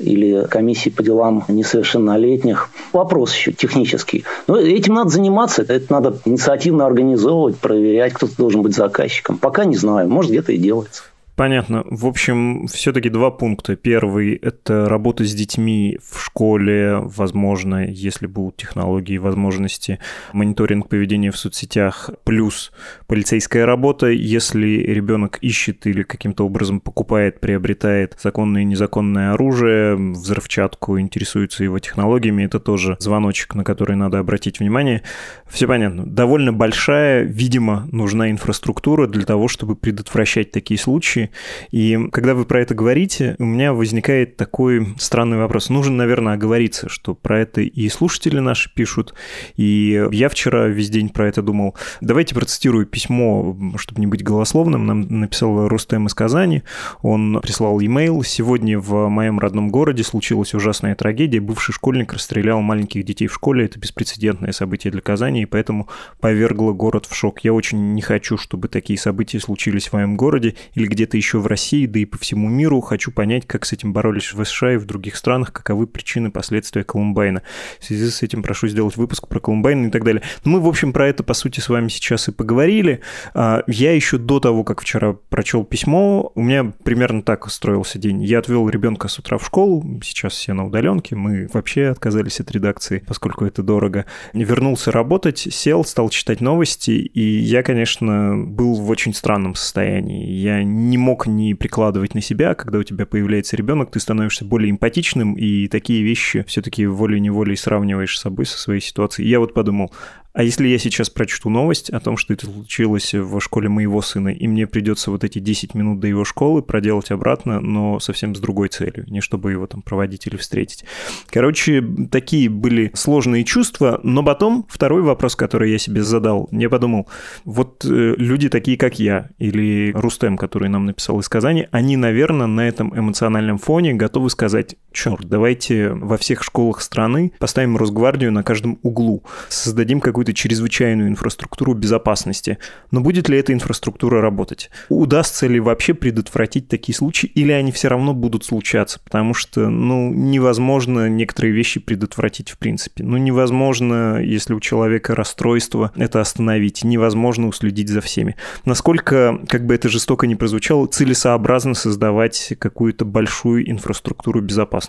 или 0.00 0.46
комиссии 0.48 0.90
по 0.90 1.02
делам 1.02 1.44
несовершеннолетних. 1.48 2.70
Вопрос 2.92 3.34
еще 3.34 3.52
технический. 3.52 4.24
Но 4.46 4.56
этим 4.56 4.94
надо 4.94 5.10
заниматься, 5.10 5.62
это 5.62 5.92
надо 5.92 6.18
инициативно 6.24 6.86
организовывать, 6.86 7.56
проверять, 7.56 8.14
кто-то 8.14 8.36
должен 8.36 8.62
быть 8.62 8.74
заказчиком. 8.74 9.38
Пока 9.38 9.64
не 9.64 9.76
знаю, 9.76 10.08
может 10.08 10.30
где-то 10.30 10.52
и 10.52 10.58
делается. 10.58 11.04
Понятно. 11.40 11.84
В 11.88 12.04
общем, 12.04 12.66
все-таки 12.66 13.08
два 13.08 13.30
пункта. 13.30 13.74
Первый– 13.74 14.34
это 14.42 14.90
работа 14.90 15.24
с 15.24 15.32
детьми 15.32 15.98
в 16.06 16.22
школе, 16.22 16.98
возможно, 17.00 17.86
если 17.86 18.26
будут 18.26 18.58
технологии 18.58 19.14
и 19.14 19.18
возможности, 19.18 20.00
мониторинг 20.34 20.90
поведения 20.90 21.30
в 21.30 21.38
соцсетях, 21.38 22.10
плюс 22.24 22.72
полицейская 23.06 23.64
работа, 23.64 24.08
если 24.08 24.66
ребенок 24.66 25.38
ищет 25.40 25.86
или 25.86 26.02
каким-то 26.02 26.44
образом 26.44 26.78
покупает, 26.78 27.40
приобретает 27.40 28.18
законное 28.22 28.60
и 28.60 28.66
незаконное 28.66 29.32
оружие, 29.32 29.96
взрывчатку, 29.96 31.00
интересуется 31.00 31.64
его 31.64 31.78
технологиями, 31.78 32.42
это 32.42 32.60
тоже 32.60 32.98
звоночек, 33.00 33.54
на 33.54 33.64
который 33.64 33.96
надо 33.96 34.18
обратить 34.18 34.60
внимание. 34.60 35.04
Все 35.48 35.66
понятно. 35.66 36.04
Довольно 36.04 36.52
большая, 36.52 37.22
видимо, 37.22 37.88
нужна 37.92 38.30
инфраструктура 38.30 39.06
для 39.06 39.24
того, 39.24 39.48
чтобы 39.48 39.74
предотвращать 39.74 40.50
такие 40.50 40.78
случаи. 40.78 41.29
И 41.70 41.98
когда 42.12 42.34
вы 42.34 42.44
про 42.44 42.60
это 42.60 42.74
говорите, 42.74 43.36
у 43.38 43.44
меня 43.44 43.72
возникает 43.72 44.36
такой 44.36 44.94
странный 44.98 45.38
вопрос. 45.38 45.68
Нужно, 45.68 45.96
наверное, 45.96 46.34
оговориться, 46.34 46.88
что 46.88 47.14
про 47.14 47.40
это 47.40 47.60
и 47.60 47.88
слушатели 47.88 48.38
наши 48.38 48.72
пишут, 48.72 49.14
и 49.56 50.06
я 50.12 50.28
вчера 50.28 50.66
весь 50.66 50.90
день 50.90 51.08
про 51.08 51.28
это 51.28 51.42
думал. 51.42 51.74
Давайте 52.00 52.34
процитирую 52.34 52.86
письмо, 52.86 53.56
чтобы 53.76 54.00
не 54.00 54.06
быть 54.06 54.22
голословным. 54.22 54.86
Нам 54.86 55.00
написал 55.20 55.68
Рустем 55.68 56.06
из 56.06 56.14
Казани. 56.14 56.62
Он 57.02 57.40
прислал 57.42 57.80
e-mail. 57.80 58.22
Сегодня 58.24 58.78
в 58.78 59.08
моем 59.08 59.38
родном 59.38 59.70
городе 59.70 60.02
случилась 60.02 60.54
ужасная 60.54 60.94
трагедия. 60.94 61.40
Бывший 61.40 61.72
школьник 61.72 62.12
расстрелял 62.12 62.60
маленьких 62.60 63.04
детей 63.04 63.26
в 63.26 63.34
школе. 63.34 63.64
Это 63.64 63.78
беспрецедентное 63.78 64.52
событие 64.52 64.90
для 64.90 65.00
Казани, 65.00 65.42
и 65.42 65.46
поэтому 65.46 65.88
повергло 66.20 66.72
город 66.72 67.06
в 67.06 67.14
шок. 67.14 67.40
Я 67.44 67.52
очень 67.52 67.94
не 67.94 68.02
хочу, 68.02 68.36
чтобы 68.36 68.68
такие 68.68 68.98
события 68.98 69.40
случились 69.40 69.88
в 69.88 69.92
моем 69.92 70.16
городе 70.16 70.54
или 70.74 70.86
где-то 70.86 71.09
еще 71.16 71.38
в 71.38 71.46
России, 71.46 71.86
да 71.86 72.00
и 72.00 72.04
по 72.04 72.18
всему 72.18 72.48
миру. 72.48 72.80
Хочу 72.80 73.12
понять, 73.12 73.46
как 73.46 73.64
с 73.64 73.72
этим 73.72 73.92
боролись 73.92 74.32
в 74.32 74.44
США 74.44 74.74
и 74.74 74.76
в 74.76 74.84
других 74.84 75.16
странах, 75.16 75.52
каковы 75.52 75.86
причины, 75.86 76.30
последствия 76.30 76.84
Колумбайна. 76.84 77.42
В 77.78 77.84
связи 77.84 78.10
с 78.10 78.22
этим 78.22 78.42
прошу 78.42 78.68
сделать 78.68 78.96
выпуск 78.96 79.28
про 79.28 79.40
Колумбайн 79.40 79.86
и 79.86 79.90
так 79.90 80.04
далее. 80.04 80.22
Мы, 80.44 80.60
в 80.60 80.68
общем, 80.68 80.92
про 80.92 81.08
это, 81.08 81.22
по 81.22 81.34
сути, 81.34 81.60
с 81.60 81.68
вами 81.68 81.88
сейчас 81.88 82.28
и 82.28 82.32
поговорили. 82.32 83.00
А, 83.34 83.62
я 83.66 83.92
еще 83.92 84.18
до 84.18 84.40
того, 84.40 84.64
как 84.64 84.80
вчера 84.80 85.14
прочел 85.28 85.64
письмо, 85.64 86.32
у 86.34 86.42
меня 86.42 86.72
примерно 86.84 87.22
так 87.22 87.46
устроился 87.46 87.98
день. 87.98 88.22
Я 88.22 88.38
отвел 88.38 88.68
ребенка 88.68 89.08
с 89.08 89.18
утра 89.18 89.38
в 89.38 89.44
школу, 89.44 90.00
сейчас 90.02 90.34
все 90.34 90.52
на 90.52 90.66
удаленке, 90.66 91.16
мы 91.16 91.48
вообще 91.52 91.88
отказались 91.88 92.40
от 92.40 92.50
редакции, 92.50 93.02
поскольку 93.06 93.44
это 93.44 93.62
дорого. 93.62 94.06
Вернулся 94.32 94.92
работать, 94.92 95.38
сел, 95.38 95.84
стал 95.84 96.08
читать 96.10 96.40
новости, 96.40 96.90
и 96.90 97.38
я, 97.38 97.62
конечно, 97.62 98.36
был 98.36 98.74
в 98.74 98.90
очень 98.90 99.14
странном 99.14 99.54
состоянии. 99.54 100.30
Я 100.30 100.62
не 100.62 100.98
мог 101.00 101.26
не 101.26 101.54
прикладывать 101.54 102.14
на 102.14 102.20
себя. 102.20 102.54
Когда 102.54 102.78
у 102.78 102.82
тебя 102.82 103.06
появляется 103.06 103.56
ребенок, 103.56 103.90
ты 103.90 103.98
становишься 103.98 104.44
более 104.44 104.70
эмпатичным, 104.70 105.34
и 105.34 105.66
такие 105.66 106.02
вещи 106.02 106.44
все-таки 106.46 106.86
волей-неволей 106.86 107.56
сравниваешь 107.56 108.16
с 108.16 108.22
собой, 108.22 108.46
со 108.46 108.58
своей 108.58 108.80
ситуацией. 108.80 109.28
я 109.28 109.40
вот 109.40 109.54
подумал, 109.54 109.92
а 110.32 110.42
если 110.42 110.68
я 110.68 110.78
сейчас 110.78 111.10
прочту 111.10 111.50
новость 111.50 111.90
о 111.90 111.98
том, 111.98 112.16
что 112.16 112.32
это 112.32 112.46
случилось 112.46 113.14
в 113.14 113.40
школе 113.40 113.68
моего 113.68 114.00
сына, 114.00 114.28
и 114.28 114.46
мне 114.46 114.66
придется 114.66 115.10
вот 115.10 115.24
эти 115.24 115.40
10 115.40 115.74
минут 115.74 116.00
до 116.00 116.06
его 116.06 116.24
школы 116.24 116.62
проделать 116.62 117.10
обратно, 117.10 117.60
но 117.60 117.98
совсем 117.98 118.34
с 118.34 118.40
другой 118.40 118.68
целью, 118.68 119.04
не 119.08 119.20
чтобы 119.20 119.50
его 119.50 119.66
там 119.66 119.82
проводить 119.82 120.26
или 120.26 120.36
встретить. 120.36 120.84
Короче, 121.30 121.84
такие 122.10 122.48
были 122.48 122.92
сложные 122.94 123.44
чувства, 123.44 124.00
но 124.04 124.22
потом 124.22 124.66
второй 124.68 125.02
вопрос, 125.02 125.34
который 125.34 125.72
я 125.72 125.78
себе 125.78 126.02
задал, 126.02 126.48
я 126.52 126.70
подумал, 126.70 127.08
вот 127.44 127.84
э, 127.84 128.14
люди 128.16 128.48
такие, 128.48 128.76
как 128.76 129.00
я, 129.00 129.30
или 129.38 129.92
Рустем, 129.94 130.36
который 130.36 130.68
нам 130.68 130.86
написал 130.86 131.18
из 131.20 131.28
Казани, 131.28 131.66
они, 131.72 131.96
наверное, 131.96 132.46
на 132.46 132.68
этом 132.68 132.96
эмоциональном 132.96 133.58
фоне 133.58 133.94
готовы 133.94 134.30
сказать, 134.30 134.76
черт, 134.92 135.24
давайте 135.24 135.90
во 135.90 136.16
всех 136.16 136.44
школах 136.44 136.82
страны 136.82 137.32
поставим 137.38 137.76
Росгвардию 137.76 138.32
на 138.32 138.42
каждом 138.42 138.78
углу, 138.82 139.24
создадим 139.48 140.00
какую 140.00 140.20
какую-то 140.20 140.34
чрезвычайную 140.34 141.08
инфраструктуру 141.08 141.72
безопасности. 141.72 142.58
Но 142.90 143.00
будет 143.00 143.30
ли 143.30 143.38
эта 143.38 143.54
инфраструктура 143.54 144.20
работать? 144.20 144.70
Удастся 144.90 145.46
ли 145.46 145.58
вообще 145.58 145.94
предотвратить 145.94 146.68
такие 146.68 146.94
случаи, 146.94 147.26
или 147.26 147.52
они 147.52 147.72
все 147.72 147.88
равно 147.88 148.12
будут 148.12 148.44
случаться? 148.44 149.00
Потому 149.02 149.32
что, 149.32 149.70
ну, 149.70 150.12
невозможно 150.12 151.08
некоторые 151.08 151.54
вещи 151.54 151.80
предотвратить 151.80 152.50
в 152.50 152.58
принципе. 152.58 153.02
Ну, 153.02 153.16
невозможно, 153.16 154.18
если 154.22 154.52
у 154.52 154.60
человека 154.60 155.14
расстройство, 155.14 155.90
это 155.96 156.20
остановить. 156.20 156.84
Невозможно 156.84 157.46
уследить 157.46 157.88
за 157.88 158.02
всеми. 158.02 158.36
Насколько, 158.66 159.40
как 159.48 159.64
бы 159.64 159.74
это 159.74 159.88
жестоко 159.88 160.26
не 160.26 160.34
прозвучало, 160.34 160.86
целесообразно 160.86 161.72
создавать 161.72 162.52
какую-то 162.58 163.06
большую 163.06 163.70
инфраструктуру 163.70 164.42
безопасности? 164.42 164.79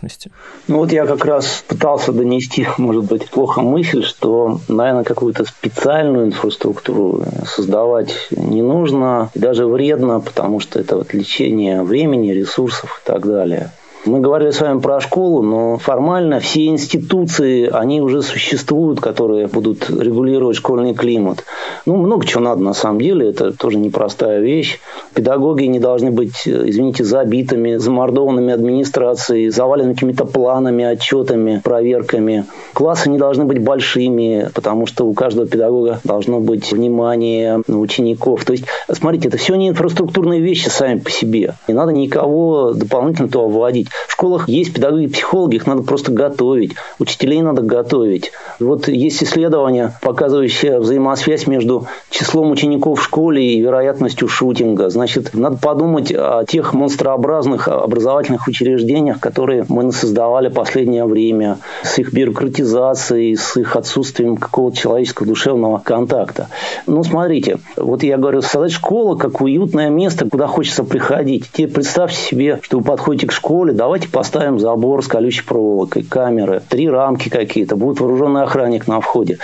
Ну, 0.67 0.77
вот 0.77 0.91
я 0.91 1.05
как 1.05 1.23
раз 1.25 1.63
пытался 1.67 2.11
донести, 2.11 2.67
может 2.77 3.05
быть, 3.05 3.29
плохо 3.29 3.61
мысль, 3.61 4.03
что, 4.03 4.59
наверное, 4.67 5.03
как 5.03 5.21
какую-то 5.21 5.45
специальную 5.45 6.25
инфраструктуру 6.25 7.23
создавать 7.45 8.11
не 8.31 8.63
нужно, 8.63 9.29
и 9.35 9.39
даже 9.39 9.67
вредно, 9.67 10.19
потому 10.19 10.59
что 10.59 10.79
это 10.79 10.97
вот 10.97 11.13
лечение 11.13 11.83
времени, 11.83 12.31
ресурсов 12.31 13.01
и 13.03 13.07
так 13.07 13.27
далее. 13.27 13.69
Мы 14.03 14.19
говорили 14.19 14.49
с 14.49 14.59
вами 14.59 14.79
про 14.79 14.99
школу, 14.99 15.43
но 15.43 15.77
формально 15.77 16.39
все 16.39 16.65
институции, 16.65 17.69
они 17.71 18.01
уже 18.01 18.23
существуют, 18.23 18.99
которые 18.99 19.45
будут 19.45 19.91
регулировать 19.91 20.57
школьный 20.57 20.95
климат. 20.95 21.43
Ну, 21.85 21.97
много 21.97 22.25
чего 22.25 22.41
надо 22.41 22.63
на 22.63 22.73
самом 22.73 22.99
деле, 22.99 23.29
это 23.29 23.51
тоже 23.51 23.77
непростая 23.77 24.39
вещь. 24.39 24.79
Педагоги 25.13 25.65
не 25.65 25.79
должны 25.79 26.09
быть, 26.09 26.47
извините, 26.47 27.03
забитыми, 27.03 27.75
замордованными 27.75 28.51
администрацией, 28.51 29.49
завалены 29.49 29.93
какими-то 29.93 30.25
планами, 30.25 30.83
отчетами, 30.83 31.61
проверками. 31.63 32.45
Классы 32.73 33.07
не 33.07 33.19
должны 33.19 33.45
быть 33.45 33.59
большими, 33.59 34.49
потому 34.55 34.87
что 34.87 35.05
у 35.05 35.13
каждого 35.13 35.45
педагога 35.45 35.99
должно 36.03 36.39
быть 36.39 36.71
внимание 36.71 37.61
учеников. 37.67 38.45
То 38.45 38.53
есть, 38.53 38.65
смотрите, 38.91 39.27
это 39.27 39.37
все 39.37 39.53
не 39.53 39.69
инфраструктурные 39.69 40.41
вещи 40.41 40.69
сами 40.69 40.97
по 40.97 41.11
себе. 41.11 41.53
Не 41.67 41.75
надо 41.75 41.91
никого 41.91 42.73
дополнительно 42.73 43.27
туда 43.27 43.45
вводить. 43.45 43.90
В 44.07 44.13
школах 44.13 44.47
есть 44.47 44.73
педагоги 44.73 45.05
и 45.05 45.07
психологи, 45.07 45.55
их 45.55 45.67
надо 45.67 45.83
просто 45.83 46.11
готовить. 46.11 46.73
Учителей 46.99 47.41
надо 47.41 47.61
готовить. 47.61 48.31
Вот 48.59 48.87
есть 48.87 49.23
исследования, 49.23 49.97
показывающие 50.01 50.79
взаимосвязь 50.79 51.47
между 51.47 51.87
числом 52.09 52.51
учеников 52.51 52.99
в 52.99 53.03
школе 53.03 53.55
и 53.55 53.61
вероятностью 53.61 54.27
шутинга. 54.27 54.89
Значит, 54.89 55.31
надо 55.33 55.57
подумать 55.57 56.11
о 56.15 56.43
тех 56.45 56.73
монстрообразных 56.73 57.67
образовательных 57.67 58.47
учреждениях, 58.47 59.19
которые 59.19 59.65
мы 59.67 59.91
создавали 59.91 60.49
последнее 60.49 61.05
время, 61.05 61.57
с 61.83 61.97
их 61.97 62.13
бюрократизацией, 62.13 63.35
с 63.35 63.57
их 63.57 63.75
отсутствием 63.75 64.37
какого-то 64.37 64.77
человеческого 64.77 65.27
душевного 65.27 65.79
контакта. 65.79 66.47
Ну, 66.85 67.03
смотрите, 67.03 67.57
вот 67.75 68.03
я 68.03 68.17
говорю, 68.17 68.41
создать 68.41 68.71
школу 68.71 69.17
как 69.17 69.41
уютное 69.41 69.89
место, 69.89 70.29
куда 70.29 70.47
хочется 70.47 70.83
приходить. 70.83 71.49
Теперь 71.51 71.69
представьте 71.69 72.17
себе, 72.17 72.59
что 72.61 72.79
вы 72.79 72.83
подходите 72.83 73.27
к 73.27 73.31
школе, 73.31 73.73
давайте 73.81 74.09
поставим 74.09 74.59
забор 74.59 75.03
с 75.03 75.07
колючей 75.07 75.43
проволокой, 75.43 76.03
камеры, 76.03 76.61
три 76.69 76.87
рамки 76.87 77.29
какие-то, 77.29 77.75
будет 77.75 77.99
вооруженный 77.99 78.43
охранник 78.43 78.87
на 78.87 79.01
входе. 79.01 79.39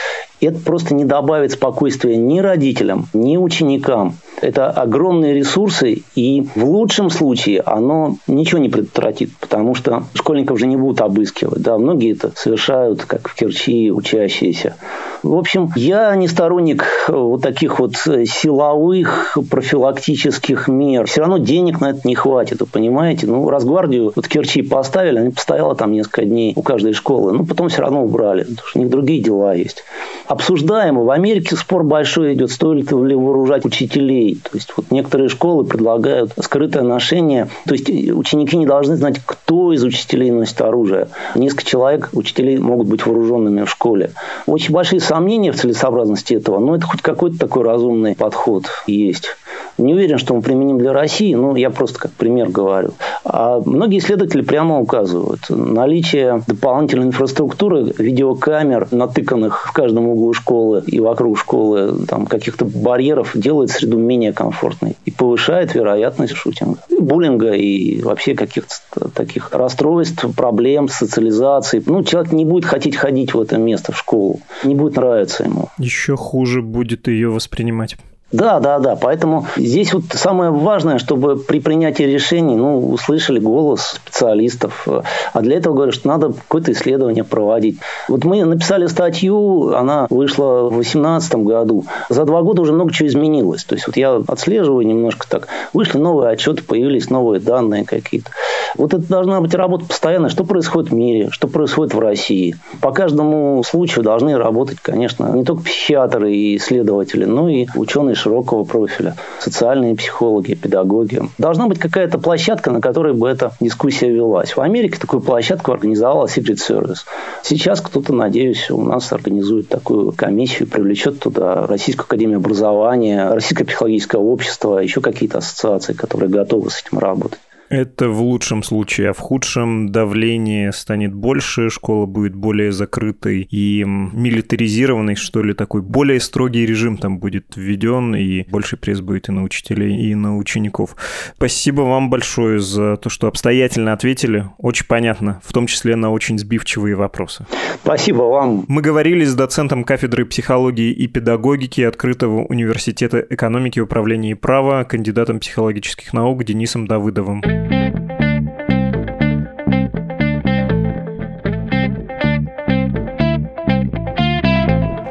Это 0.45 0.59
просто 0.59 0.93
не 0.93 1.05
добавит 1.05 1.51
спокойствия 1.51 2.15
ни 2.15 2.39
родителям, 2.39 3.07
ни 3.13 3.37
ученикам. 3.37 4.15
Это 4.39 4.69
огромные 4.69 5.33
ресурсы, 5.33 6.03
и 6.13 6.47
в 6.53 6.63
лучшем 6.63 7.09
случае 7.09 7.61
оно 7.61 8.17
ничего 8.27 8.59
не 8.59 8.69
предотвратит, 8.69 9.31
потому 9.39 9.73
что 9.73 10.03
школьников 10.13 10.59
же 10.59 10.67
не 10.67 10.77
будут 10.77 11.01
обыскивать. 11.01 11.63
Да, 11.63 11.79
многие 11.79 12.11
это 12.11 12.31
совершают, 12.35 13.03
как 13.03 13.29
в 13.29 13.33
Керчи, 13.33 13.91
учащиеся. 13.91 14.75
В 15.23 15.33
общем, 15.33 15.71
я 15.75 16.15
не 16.15 16.27
сторонник 16.27 16.85
вот 17.07 17.41
таких 17.41 17.79
вот 17.79 17.95
силовых 17.95 19.39
профилактических 19.49 20.67
мер. 20.67 21.07
Все 21.07 21.21
равно 21.21 21.39
денег 21.39 21.81
на 21.81 21.89
это 21.89 22.07
не 22.07 22.13
хватит, 22.13 22.59
вы 22.59 22.67
понимаете? 22.67 23.25
Ну, 23.25 23.49
Росгвардию 23.49 24.13
вот 24.15 24.27
Керчи 24.27 24.61
поставили, 24.61 25.17
они 25.17 25.31
постояла 25.31 25.73
там 25.75 25.91
несколько 25.91 26.25
дней 26.25 26.53
у 26.55 26.61
каждой 26.61 26.93
школы, 26.93 27.31
но 27.31 27.43
потом 27.43 27.69
все 27.69 27.81
равно 27.81 28.03
убрали, 28.03 28.43
потому 28.43 28.67
что 28.67 28.79
у 28.79 28.81
них 28.83 28.91
другие 28.91 29.23
дела 29.23 29.55
есть. 29.55 29.83
Обсуждаемо. 30.27 31.03
В 31.03 31.11
Америке 31.11 31.55
спор 31.55 31.83
большой 31.83 32.33
идет, 32.33 32.51
стоит 32.51 32.91
ли 32.91 33.15
вооружать 33.15 33.65
учителей. 33.65 34.35
То 34.35 34.51
есть, 34.53 34.73
вот 34.75 34.91
некоторые 34.91 35.29
школы 35.29 35.63
предлагают 35.63 36.33
скрытое 36.41 36.83
ношение. 36.83 37.47
То 37.65 37.73
есть, 37.73 37.89
ученики 37.89 38.57
не 38.57 38.65
должны 38.65 38.97
знать, 38.97 39.21
кто 39.25 39.71
из 39.71 39.83
учителей 39.83 40.31
носит 40.31 40.61
оружие. 40.61 41.07
Несколько 41.35 41.65
человек, 41.65 42.09
учителей, 42.13 42.57
могут 42.57 42.87
быть 42.87 43.05
вооруженными 43.05 43.63
в 43.63 43.69
школе. 43.69 44.11
Очень 44.45 44.73
большие 44.73 44.99
сомнения 44.99 45.51
в 45.51 45.55
целесообразности 45.55 46.33
этого, 46.33 46.59
но 46.59 46.75
это 46.75 46.85
хоть 46.85 47.01
какой-то 47.01 47.39
такой 47.39 47.63
разумный 47.63 48.15
подход 48.15 48.65
есть. 48.85 49.29
Не 49.77 49.93
уверен, 49.93 50.17
что 50.17 50.33
он 50.33 50.41
применим 50.41 50.79
для 50.79 50.91
России, 50.91 51.35
но 51.35 51.55
я 51.55 51.69
просто 51.69 51.99
как 51.99 52.11
пример 52.11 52.49
говорю. 52.49 52.91
А 53.23 53.61
многие 53.63 53.99
исследователи 53.99 54.41
прямо 54.41 54.79
указывают 54.79 55.41
наличие 55.49 56.41
дополнительной 56.47 57.07
инфраструктуры, 57.07 57.93
видеокамер, 57.97 58.87
натыканных 58.91 59.67
в 59.67 59.73
каждом 59.73 60.09
углу 60.17 60.33
школы 60.33 60.83
и 60.85 60.99
вокруг 60.99 61.37
школы, 61.37 62.05
там, 62.07 62.25
каких-то 62.25 62.65
барьеров, 62.65 63.31
делает 63.35 63.69
среду 63.69 63.97
менее 63.97 64.33
комфортной 64.33 64.95
и 65.05 65.11
повышает 65.11 65.75
вероятность 65.75 66.35
шутинга, 66.35 66.79
и 66.89 66.99
буллинга 66.99 67.53
и 67.53 68.01
вообще 68.01 68.35
каких-то 68.35 69.09
таких 69.09 69.51
расстройств, 69.51 70.25
проблем, 70.35 70.89
социализации. 70.89 71.81
Ну, 71.85 72.03
человек 72.03 72.31
не 72.31 72.45
будет 72.45 72.65
хотеть 72.65 72.95
ходить 72.95 73.33
в 73.33 73.39
это 73.39 73.57
место, 73.57 73.91
в 73.91 73.97
школу, 73.97 74.39
не 74.63 74.75
будет 74.75 74.95
нравиться 74.95 75.43
ему. 75.43 75.69
Еще 75.77 76.15
хуже 76.15 76.61
будет 76.61 77.07
ее 77.07 77.29
воспринимать. 77.29 77.97
Да, 78.31 78.59
да, 78.59 78.79
да. 78.79 78.97
Поэтому 78.97 79.45
здесь 79.55 79.93
вот 79.93 80.03
самое 80.11 80.51
важное, 80.51 80.97
чтобы 80.97 81.37
при 81.37 81.61
принятии 81.61 82.03
решений 82.03 82.57
ну, 82.57 82.89
услышали 82.89 83.39
голос 83.39 83.81
специалистов. 83.95 84.85
А 85.33 85.41
для 85.41 85.57
этого 85.57 85.75
говорю, 85.75 85.93
что 85.93 86.09
надо 86.09 86.33
какое-то 86.33 86.73
исследование 86.73 87.23
проводить. 87.23 87.79
Вот 88.09 88.25
мы 88.25 88.43
написали 88.43 88.87
статью, 88.87 89.73
она 89.73 90.07
вышла 90.09 90.63
в 90.65 90.73
2018 90.73 91.35
году. 91.35 91.85
За 92.09 92.25
два 92.25 92.41
года 92.41 92.61
уже 92.61 92.73
много 92.73 92.91
чего 92.91 93.07
изменилось. 93.07 93.63
То 93.63 93.75
есть 93.75 93.87
вот 93.87 93.95
я 93.95 94.21
отслеживаю 94.27 94.85
немножко 94.85 95.25
так. 95.29 95.47
Вышли 95.71 95.97
новые 95.97 96.31
отчеты, 96.31 96.63
появились 96.63 97.09
новые 97.09 97.39
данные 97.39 97.85
какие-то. 97.85 98.31
Вот 98.75 98.93
это 98.93 99.07
должна 99.07 99.41
быть 99.41 99.53
работа 99.53 99.85
постоянная. 99.85 100.29
Что 100.29 100.43
происходит 100.43 100.91
в 100.91 100.93
мире, 100.93 101.29
что 101.31 101.47
происходит 101.47 101.93
в 101.93 101.99
России. 101.99 102.55
По 102.81 102.91
каждому 102.91 103.63
случаю 103.63 104.03
должны 104.03 104.37
работать, 104.37 104.79
конечно, 104.81 105.31
не 105.33 105.43
только 105.43 105.63
психиатры 105.63 106.33
и 106.33 106.57
исследователи, 106.57 107.25
но 107.25 107.49
и 107.49 107.67
ученые 107.75 108.15
широкого 108.15 108.63
профиля, 108.63 109.15
социальные 109.39 109.95
психологи, 109.95 110.53
педагоги. 110.53 111.21
Должна 111.37 111.67
быть 111.67 111.79
какая-то 111.79 112.17
площадка, 112.17 112.71
на 112.71 112.81
которой 112.81 113.13
бы 113.13 113.27
эта 113.27 113.51
дискуссия 113.59 114.09
велась. 114.09 114.55
В 114.55 114.61
Америке 114.61 114.99
такую 114.99 115.21
площадку 115.21 115.71
организовала 115.71 116.25
Secret 116.25 116.57
Service. 116.57 116.99
Сейчас 117.43 117.81
кто-то, 117.81 118.13
надеюсь, 118.13 118.69
у 118.69 118.81
нас 118.81 119.11
организует 119.11 119.69
такую 119.69 120.11
комиссию, 120.11 120.67
привлечет 120.67 121.19
туда 121.19 121.65
Российскую 121.67 122.05
академию 122.05 122.37
образования, 122.37 123.29
Российское 123.29 123.65
психологическое 123.65 124.21
общество, 124.21 124.79
еще 124.79 125.01
какие-то 125.01 125.39
ассоциации, 125.39 125.93
которые 125.93 126.29
готовы 126.29 126.69
с 126.69 126.83
этим 126.85 126.99
работать. 126.99 127.39
Это 127.69 128.09
в 128.09 128.21
лучшем 128.21 128.63
случае, 128.63 129.09
а 129.09 129.13
в 129.13 129.19
худшем 129.19 129.91
давление 129.91 130.71
станет 130.71 131.13
больше, 131.13 131.69
школа 131.69 132.05
будет 132.05 132.33
более 132.33 132.71
закрытой 132.71 133.41
и 133.41 133.83
милитаризированной, 133.83 135.15
что 135.15 135.43
ли, 135.43 135.53
такой 135.53 135.81
более 135.81 136.19
строгий 136.19 136.65
режим 136.65 136.97
там 136.97 137.19
будет 137.19 137.55
введен, 137.55 138.15
и 138.15 138.43
больше 138.49 138.77
пресс 138.77 139.01
будет 139.01 139.27
и 139.27 139.31
на 139.31 139.43
учителей, 139.43 139.97
и 139.97 140.15
на 140.15 140.37
учеников. 140.37 140.95
Спасибо 141.35 141.81
вам 141.81 142.09
большое 142.09 142.59
за 142.59 142.95
то, 142.95 143.09
что 143.09 143.27
обстоятельно 143.27 143.91
ответили. 143.91 144.45
Очень 144.57 144.85
понятно, 144.87 145.41
в 145.43 145.51
том 145.51 145.67
числе 145.67 145.95
на 145.95 146.11
очень 146.11 146.39
сбивчивые 146.39 146.95
вопросы. 146.95 147.45
Спасибо 147.83 148.23
вам. 148.23 148.65
Мы 148.67 148.81
говорили 148.81 149.25
с 149.25 149.35
доцентом 149.35 149.83
кафедры 149.83 150.25
психологии 150.25 150.91
и 150.91 151.07
педагогики 151.07 151.81
Открытого 151.81 152.45
университета 152.45 153.25
экономики, 153.29 153.79
управления 153.79 154.31
и 154.31 154.35
права, 154.35 154.83
кандидатом 154.83 155.39
психологических 155.39 156.13
наук 156.13 156.43
Денисом 156.43 156.87
Давыдовым. 156.87 157.41
Thank 157.65 157.95
you. 157.95 157.96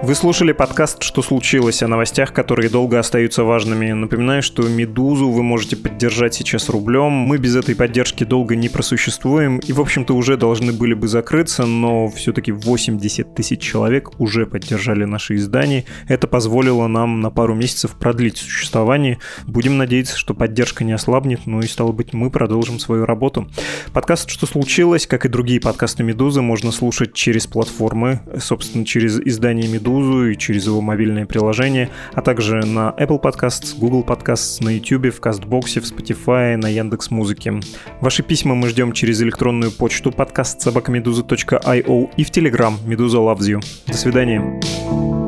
Вы 0.07 0.15
слушали 0.15 0.53
подкаст 0.53 1.03
«Что 1.03 1.21
случилось?» 1.21 1.83
о 1.83 1.89
новостях, 1.89 2.33
которые 2.33 2.71
долго 2.71 3.01
остаются 3.01 3.43
важными. 3.43 3.91
Напоминаю, 3.91 4.41
что 4.41 4.63
«Медузу» 4.63 5.31
вы 5.31 5.43
можете 5.43 5.75
поддержать 5.75 6.33
сейчас 6.33 6.69
рублем. 6.69 7.11
Мы 7.11 7.39
без 7.39 7.57
этой 7.57 7.75
поддержки 7.75 8.23
долго 8.23 8.55
не 8.55 8.69
просуществуем 8.69 9.59
и, 9.59 9.73
в 9.73 9.81
общем-то, 9.81 10.15
уже 10.15 10.37
должны 10.37 10.73
были 10.73 10.95
бы 10.95 11.09
закрыться, 11.09 11.67
но 11.67 12.07
все-таки 12.07 12.53
80 12.53 13.35
тысяч 13.35 13.59
человек 13.61 14.21
уже 14.21 14.47
поддержали 14.47 15.03
наши 15.03 15.35
издания. 15.35 15.87
Это 16.07 16.29
позволило 16.29 16.87
нам 16.87 17.21
на 17.21 17.31
пару 17.31 17.57
месяцев 17.57 17.97
продлить 17.99 18.37
существование. 18.37 19.19
Будем 19.45 19.77
надеяться, 19.77 20.17
что 20.17 20.35
поддержка 20.35 20.85
не 20.85 20.93
ослабнет, 20.93 21.41
ну 21.47 21.59
и, 21.59 21.67
стало 21.67 21.91
быть, 21.91 22.13
мы 22.13 22.31
продолжим 22.31 22.79
свою 22.79 23.07
работу. 23.07 23.49
Подкаст 23.93 24.31
«Что 24.31 24.47
случилось?», 24.47 25.09
как 25.09 25.27
и 25.27 25.29
другие 25.29 25.59
подкасты 25.59 26.05
«Медузы», 26.05 26.43
можно 26.43 26.71
слушать 26.71 27.13
через 27.13 27.49
платформы, 27.49 28.21
собственно, 28.39 28.85
через 28.85 29.19
издание 29.19 29.67
«Медузы», 29.67 29.96
Медузу 29.97 30.31
и 30.31 30.37
через 30.37 30.67
его 30.67 30.81
мобильное 30.81 31.27
приложение, 31.27 31.91
а 32.13 32.23
также 32.23 32.65
на 32.65 32.95
Apple 32.99 33.21
Podcasts, 33.21 33.77
Google 33.79 34.05
Podcasts, 34.05 34.63
на 34.63 34.71
YouTube, 34.71 35.15
в 35.15 35.21
Кастбоксе, 35.21 35.81
в 35.81 35.85
Spotify, 35.85 36.57
на 36.57 36.69
Яндекс 36.69 37.11
Музыке. 37.11 37.61
Ваши 38.01 38.23
письма 38.23 38.55
мы 38.55 38.69
ждем 38.69 38.93
через 38.93 39.23
электронную 39.23 39.73
почту 39.73 40.13
подкаст 40.13 40.61
собакамедуза.io 40.61 42.11
и 42.17 42.25
в 42.25 42.31
Telegram 42.31 42.75
Медуза 42.85 43.19
Loves 43.19 43.39
You. 43.39 43.65
До 43.87 43.97
свидания. 43.97 45.26